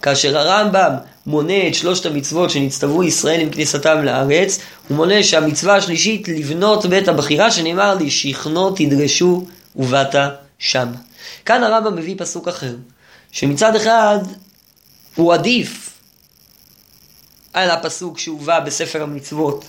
כאשר 0.02 0.38
הרמב"ם 0.38 0.91
מונה 1.26 1.67
את 1.67 1.76
שלושת 1.76 2.06
המצוות 2.06 2.50
שנצטוו 2.50 3.04
ישראל 3.04 3.41
עם 3.41 3.50
כניסתם 3.50 4.04
לארץ, 4.04 4.60
הוא 4.88 4.98
מונה 4.98 5.24
שהמצווה 5.24 5.76
השלישית 5.76 6.28
לבנות 6.28 6.86
בית 6.86 7.08
הבחירה, 7.08 7.52
שנאמר 7.52 7.93
לי, 7.93 8.12
שכנו 8.12 8.72
תדרשו 8.72 9.46
ובאת 9.76 10.15
שם. 10.60 10.88
כאן 11.46 11.63
הרמב"ם 11.63 11.96
מביא 11.96 12.15
פסוק 12.17 12.48
אחר, 12.48 12.76
שמצד 13.32 13.76
אחד 13.76 14.20
הוא 15.15 15.34
עדיף 15.34 15.89
על 17.54 17.72
הפסוק 17.72 18.20
שהובא 18.20 18.60
בספר 18.60 19.04
המצוות 19.04 19.65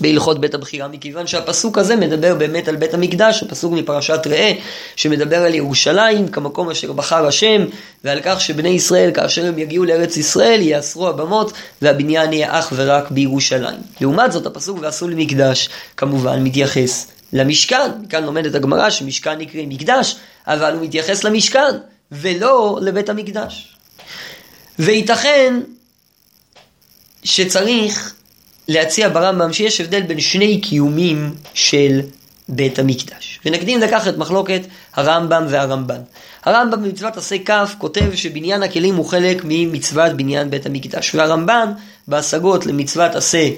ובהלכות 0.00 0.40
בית 0.40 0.54
הבחירה, 0.54 0.88
מכיוון 0.88 1.26
שהפסוק 1.26 1.78
הזה 1.78 1.96
מדבר 1.96 2.34
באמת 2.34 2.68
על 2.68 2.76
בית 2.76 2.94
המקדש, 2.94 3.42
הפסוק 3.42 3.72
מפרשת 3.72 4.26
ראה, 4.26 4.52
שמדבר 4.96 5.42
על 5.42 5.54
ירושלים 5.54 6.28
כמקום 6.28 6.70
אשר 6.70 6.92
בחר 6.92 7.26
השם, 7.26 7.64
ועל 8.04 8.18
כך 8.24 8.40
שבני 8.40 8.68
ישראל, 8.68 9.10
כאשר 9.14 9.46
הם 9.46 9.58
יגיעו 9.58 9.84
לארץ 9.84 10.16
ישראל, 10.16 10.60
יאסרו 10.60 11.08
הבמות, 11.08 11.52
והבניין 11.82 12.32
יהיה 12.32 12.58
אך 12.58 12.72
ורק 12.76 13.10
בירושלים. 13.10 13.80
לעומת 14.00 14.32
זאת, 14.32 14.46
הפסוק 14.46 14.78
ועשו 14.80 15.08
למקדש, 15.08 15.68
כמובן, 15.96 16.42
מתייחס 16.42 17.06
למשכן. 17.32 17.90
מכאן 18.02 18.24
לומדת 18.24 18.54
הגמרא 18.54 18.90
שמשכן 18.90 19.38
נקרא 19.38 19.62
מקדש, 19.66 20.16
אבל 20.46 20.74
הוא 20.74 20.82
מתייחס 20.82 21.24
למשכן, 21.24 21.76
ולא 22.12 22.78
לבית 22.82 23.08
המקדש. 23.08 23.76
וייתכן 24.78 25.60
שצריך 27.24 28.14
להציע 28.68 29.08
ברמב"ם 29.08 29.52
שיש 29.52 29.80
הבדל 29.80 30.02
בין 30.02 30.20
שני 30.20 30.60
קיומים 30.60 31.34
של 31.54 32.00
בית 32.48 32.78
המקדש. 32.78 33.40
ונקדים 33.44 33.80
לקחת 33.80 34.16
מחלוקת 34.16 34.60
הרמב"ם 34.94 35.46
והרמב"ן. 35.48 36.00
הרמב"ם 36.44 36.82
במצוות 36.82 37.16
עשה 37.16 37.36
כ' 37.44 37.74
כותב 37.78 38.14
שבניין 38.14 38.62
הכלים 38.62 38.96
הוא 38.96 39.06
חלק 39.06 39.42
ממצוות 39.44 40.12
בניין 40.12 40.50
בית 40.50 40.66
המקדש, 40.66 41.14
והרמב"ן 41.14 41.72
בהשגות 42.08 42.66
למצוות 42.66 43.14
עשה 43.14 43.48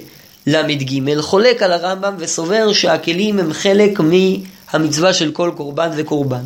ל"ג 0.47 1.19
חולק 1.21 1.63
על 1.63 1.71
הרמב"ם 1.71 2.15
וסובר 2.19 2.73
שהכלים 2.73 3.39
הם 3.39 3.53
חלק 3.53 3.99
מהמצווה 3.99 5.13
של 5.13 5.31
כל 5.31 5.51
קורבן 5.57 5.89
וקורבן. 5.97 6.43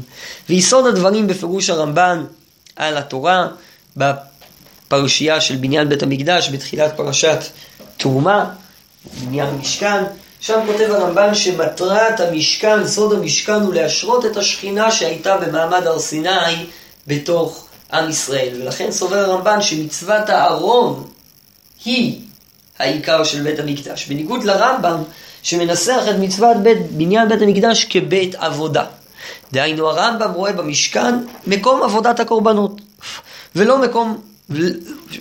ויסוד 0.49 0.87
הדברים 0.87 1.27
בפירוש 1.27 1.69
הרמב"ן 1.69 2.23
על 2.75 2.97
התורה, 2.97 3.47
בפרשייה 3.97 5.41
של 5.41 5.55
בניין 5.55 5.89
בית 5.89 6.03
המקדש 6.03 6.49
בתחילת 6.49 6.97
פרשת 6.97 7.39
תרומה, 7.97 8.51
בניין 9.21 9.49
משכן, 9.55 10.03
שם 10.39 10.59
כותב 10.67 10.91
הרמב"ן 10.91 11.35
שמטרת 11.35 12.19
המשכן, 12.19 12.87
סוד 12.87 13.13
המשכן 13.13 13.61
הוא 13.61 13.73
להשרות 13.73 14.25
את 14.25 14.37
השכינה 14.37 14.91
שהייתה 14.91 15.37
במעמד 15.37 15.87
הר 15.87 15.99
סיני 15.99 16.65
בתוך 17.07 17.65
עם 17.93 18.09
ישראל. 18.09 18.61
ולכן 18.61 18.91
סובר 18.91 19.15
הרמב"ן 19.15 19.61
שמצוות 19.61 20.29
הארון 20.29 21.07
היא 21.85 22.21
העיקר 22.79 23.23
של 23.23 23.41
בית 23.41 23.59
המקדש. 23.59 24.05
בניגוד 24.05 24.43
לרמב"ם 24.43 25.03
שמנסח 25.43 26.01
את 26.09 26.15
מצוות 26.19 26.57
בית, 26.57 26.91
בניין 26.91 27.29
בית 27.29 27.41
המקדש 27.41 27.85
כבית 27.85 28.35
עבודה. 28.35 28.85
דהיינו 29.53 29.89
הרמב"ם 29.89 30.31
רואה 30.31 30.53
במשכן 30.53 31.15
מקום 31.47 31.83
עבודת 31.83 32.19
הקורבנות, 32.19 32.81
ולא 33.55 33.77
מקום 33.77 34.21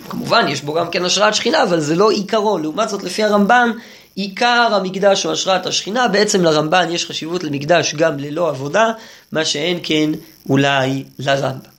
כמובן, 0.09 0.45
יש 0.49 0.61
בו 0.61 0.73
גם 0.73 0.89
כן 0.89 1.05
השראת 1.05 1.35
שכינה, 1.35 1.63
אבל 1.63 1.79
זה 1.79 1.95
לא 1.95 2.09
עיקרו. 2.09 2.57
לעומת 2.57 2.89
זאת, 2.89 3.03
לפי 3.03 3.23
הרמב"ן, 3.23 3.71
עיקר 4.15 4.69
המקדש 4.71 5.23
הוא 5.23 5.31
השראת 5.31 5.65
השכינה. 5.65 6.07
בעצם 6.07 6.43
לרמב"ן 6.43 6.91
יש 6.91 7.05
חשיבות 7.05 7.43
למקדש 7.43 7.95
גם 7.95 8.19
ללא 8.19 8.49
עבודה, 8.49 8.91
מה 9.31 9.45
שאין 9.45 9.79
כן 9.83 10.09
אולי 10.49 11.03
לרמב"ם. 11.19 11.69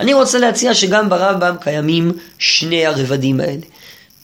אני 0.00 0.14
רוצה 0.14 0.38
להציע 0.38 0.74
שגם 0.74 1.08
ברמב"ם 1.08 1.56
קיימים 1.60 2.12
שני 2.38 2.86
הרבדים 2.86 3.40
האלה. 3.40 3.62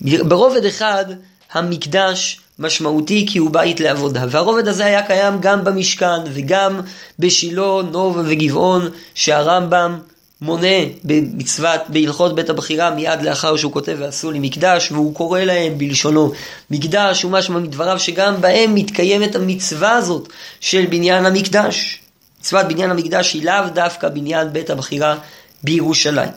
ברובד 0.01 0.65
אחד, 0.65 1.05
המקדש 1.53 2.41
משמעותי 2.59 3.27
כי 3.31 3.39
הוא 3.39 3.51
בית 3.51 3.81
לעבודה, 3.81 4.25
והרובד 4.31 4.69
הזה 4.69 4.85
היה 4.85 5.07
קיים 5.07 5.41
גם 5.41 5.65
במשכן 5.65 6.21
וגם 6.33 6.81
בשילה, 7.19 7.83
נוב 7.91 8.19
וגבעון, 8.25 8.89
שהרמב"ם 9.15 9.99
מונה 10.41 10.77
במצוות, 11.05 11.81
בהלכות 11.89 12.35
בית 12.35 12.51
הבחירה 12.51 12.91
מיד 12.91 13.23
לאחר 13.23 13.57
שהוא 13.57 13.73
כותב 13.73 13.97
ועשו 13.99 14.31
לי 14.31 14.39
מקדש 14.39 14.93
והוא 14.93 15.15
קורא 15.15 15.41
להם 15.41 15.79
בלשונו 15.79 16.33
מקדש 16.71 17.25
ומשמע 17.25 17.59
מדבריו 17.59 17.99
שגם 17.99 18.41
בהם 18.41 18.75
מתקיימת 18.75 19.35
המצווה 19.35 19.93
הזאת 19.93 20.29
של 20.61 20.87
בניין 20.91 21.27
המקדש. 21.27 22.01
מצוות 22.41 22.69
בניין 22.69 22.91
המקדש 22.91 23.35
היא 23.35 23.45
לאו 23.45 23.69
דווקא 23.75 24.09
בניין 24.09 24.53
בית 24.53 24.71
הבחירה 24.71 25.17
בירושלים. 25.63 26.31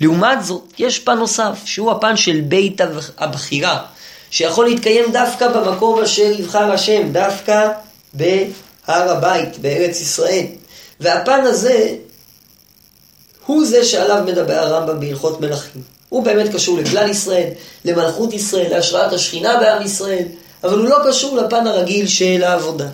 לעומת 0.00 0.44
זאת, 0.44 0.72
יש 0.78 0.98
פן 0.98 1.18
נוסף, 1.18 1.58
שהוא 1.64 1.90
הפן 1.90 2.16
של 2.16 2.40
בית 2.40 2.80
הבחירה, 3.18 3.78
שיכול 4.30 4.66
להתקיים 4.66 5.12
דווקא 5.12 5.48
במקום 5.48 6.00
אשר 6.00 6.32
יבחר 6.38 6.72
השם, 6.72 7.12
דווקא 7.12 7.68
בהר 8.14 8.46
הבית, 8.88 9.58
בארץ 9.58 10.00
ישראל. 10.00 10.44
והפן 11.00 11.40
הזה 11.40 11.94
הוא 13.46 13.64
זה 13.64 13.84
שעליו 13.84 14.22
מדבר 14.26 14.54
הרמב"ם 14.54 15.00
בהלכות 15.00 15.40
מלכים. 15.40 15.82
הוא 16.08 16.24
באמת 16.24 16.54
קשור 16.54 16.78
לכלל 16.78 17.10
ישראל, 17.10 17.48
למלכות 17.84 18.32
ישראל, 18.32 18.70
להשראת 18.70 19.12
השכינה 19.12 19.56
בעם 19.60 19.82
ישראל, 19.82 20.24
אבל 20.64 20.78
הוא 20.78 20.88
לא 20.88 20.96
קשור 21.08 21.36
לפן 21.36 21.66
הרגיל 21.66 22.06
של 22.06 22.42
העבודה. 22.44 22.88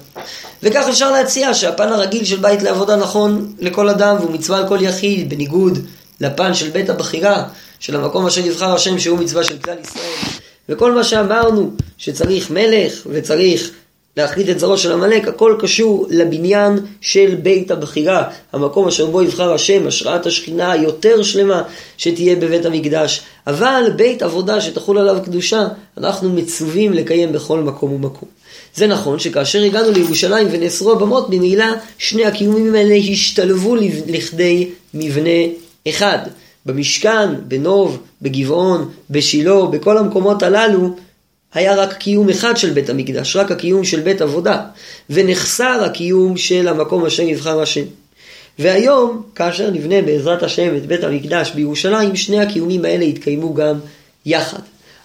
וכך 0.62 0.86
אפשר 0.88 1.11
להציע 1.11 1.55
שהפן 1.55 1.88
הרגיל 1.92 2.24
של 2.24 2.36
בית 2.36 2.62
לעבודה 2.62 2.96
נכון 2.96 3.53
לכל 3.59 3.88
אדם 3.88 4.16
והוא 4.20 4.30
מצווה 4.30 4.59
על 4.59 4.68
כל 4.68 4.78
יחיד, 4.80 5.30
בניגוד 5.30 5.78
לפן 6.20 6.55
של 6.55 6.70
בית 6.70 6.90
הבחירה, 6.90 7.44
של 7.80 7.96
המקום 7.96 8.26
אשר 8.26 8.42
נבחר 8.42 8.74
השם 8.74 8.99
שהוא 8.99 9.18
מצווה 9.18 9.44
של 9.44 9.59
כלל 9.59 9.76
ישראל. 9.84 10.32
וכל 10.68 10.92
מה 10.92 11.05
שאמרנו, 11.05 11.70
שצריך 11.99 12.51
מלך 12.51 12.92
וצריך 13.07 13.70
להחליט 14.18 14.48
את 14.48 14.58
זרעו 14.58 14.78
של 14.78 14.92
עמלק, 14.92 15.28
הכל 15.28 15.56
קשור 15.58 16.06
לבניין 16.10 16.78
של 17.00 17.34
בית 17.42 17.70
הבחירה, 17.70 18.24
המקום 18.52 18.88
אשר 18.88 19.06
בו 19.06 19.22
יבחר 19.22 19.52
השם, 19.52 19.86
השראת 19.86 20.26
השכינה 20.26 20.72
היותר 20.72 21.22
שלמה 21.22 21.62
שתהיה 21.96 22.36
בבית 22.36 22.66
המקדש. 22.66 23.20
אבל 23.46 23.82
בית 23.96 24.22
עבודה 24.22 24.60
שתחול 24.60 24.98
עליו 24.98 25.18
קדושה, 25.24 25.68
אנחנו 25.98 26.28
מצווים 26.32 26.92
לקיים 26.92 27.32
בכל 27.32 27.60
מקום 27.60 27.92
ומקום. 27.92 28.28
זה 28.74 28.86
נכון 28.86 29.18
שכאשר 29.18 29.62
הגענו 29.62 29.90
לירושלים 29.90 30.46
ונאסרו 30.50 30.92
הבמות, 30.92 31.30
ממילא 31.30 31.66
שני 31.98 32.24
הקיומים 32.24 32.74
האלה 32.74 32.94
השתלבו 32.94 33.76
לכדי 34.06 34.68
מבנה 34.94 35.40
אחד. 35.88 36.18
במשכן, 36.66 37.28
בנוב, 37.48 37.98
בגבעון, 38.22 38.88
בשילה, 39.10 39.64
בכל 39.70 39.98
המקומות 39.98 40.42
הללו, 40.42 40.96
היה 41.55 41.74
רק 41.74 41.92
קיום 41.92 42.28
אחד 42.28 42.57
של 42.57 42.70
בית 42.70 42.90
המקדש, 42.90 43.36
רק 43.36 43.51
הקיום 43.51 43.84
של 43.84 44.01
בית 44.01 44.20
עבודה, 44.20 44.61
ונחסר 45.11 45.82
הקיום 45.84 46.36
של 46.36 46.68
המקום 46.68 47.07
אשר 47.07 47.22
יבחר 47.22 47.61
השם. 47.61 47.84
והיום, 48.59 49.22
כאשר 49.34 49.70
נבנה 49.70 50.03
בעזרת 50.03 50.42
השם 50.42 50.76
את 50.76 50.86
בית 50.86 51.05
המקדש 51.05 51.53
בירושלים, 51.55 52.16
שני 52.16 52.40
הקיומים 52.40 52.84
האלה 52.84 53.05
יתקיימו 53.05 53.55
גם 53.55 53.78
יחד. 54.26 54.59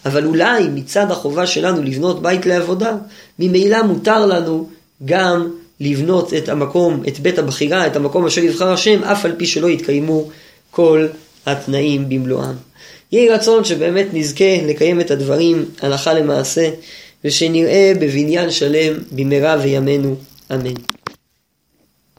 אבל 0.05 0.25
אולי 0.25 0.67
מצד 0.73 1.11
החובה 1.11 1.47
שלנו 1.47 1.83
לבנות 1.83 2.21
בית 2.21 2.45
לעבודה, 2.45 2.95
ממילא 3.39 3.83
מותר 3.83 4.25
לנו 4.25 4.69
גם 5.05 5.49
לבנות 5.79 6.33
את 6.33 6.49
המקום, 6.49 7.03
את 7.07 7.19
בית 7.19 7.39
הבחירה, 7.39 7.87
את 7.87 7.95
המקום 7.95 8.25
אשר 8.25 8.41
יבחר 8.43 8.71
השם, 8.71 9.03
אף 9.03 9.25
על 9.25 9.31
פי 9.37 9.45
שלא 9.45 9.67
יתקיימו 9.67 10.29
כל 10.71 11.07
התנאים 11.45 12.09
במלואם. 12.09 12.53
יהי 13.13 13.29
רצון 13.29 13.63
שבאמת 13.63 14.07
נזכה 14.13 14.57
לקיים 14.67 15.01
את 15.01 15.11
הדברים 15.11 15.65
הלכה 15.81 16.13
למעשה, 16.13 16.69
ושנראה 17.25 17.93
בבניין 17.99 18.51
שלם 18.51 18.93
במהרה 19.11 19.57
וימינו, 19.61 20.15
אמן. 20.53 20.73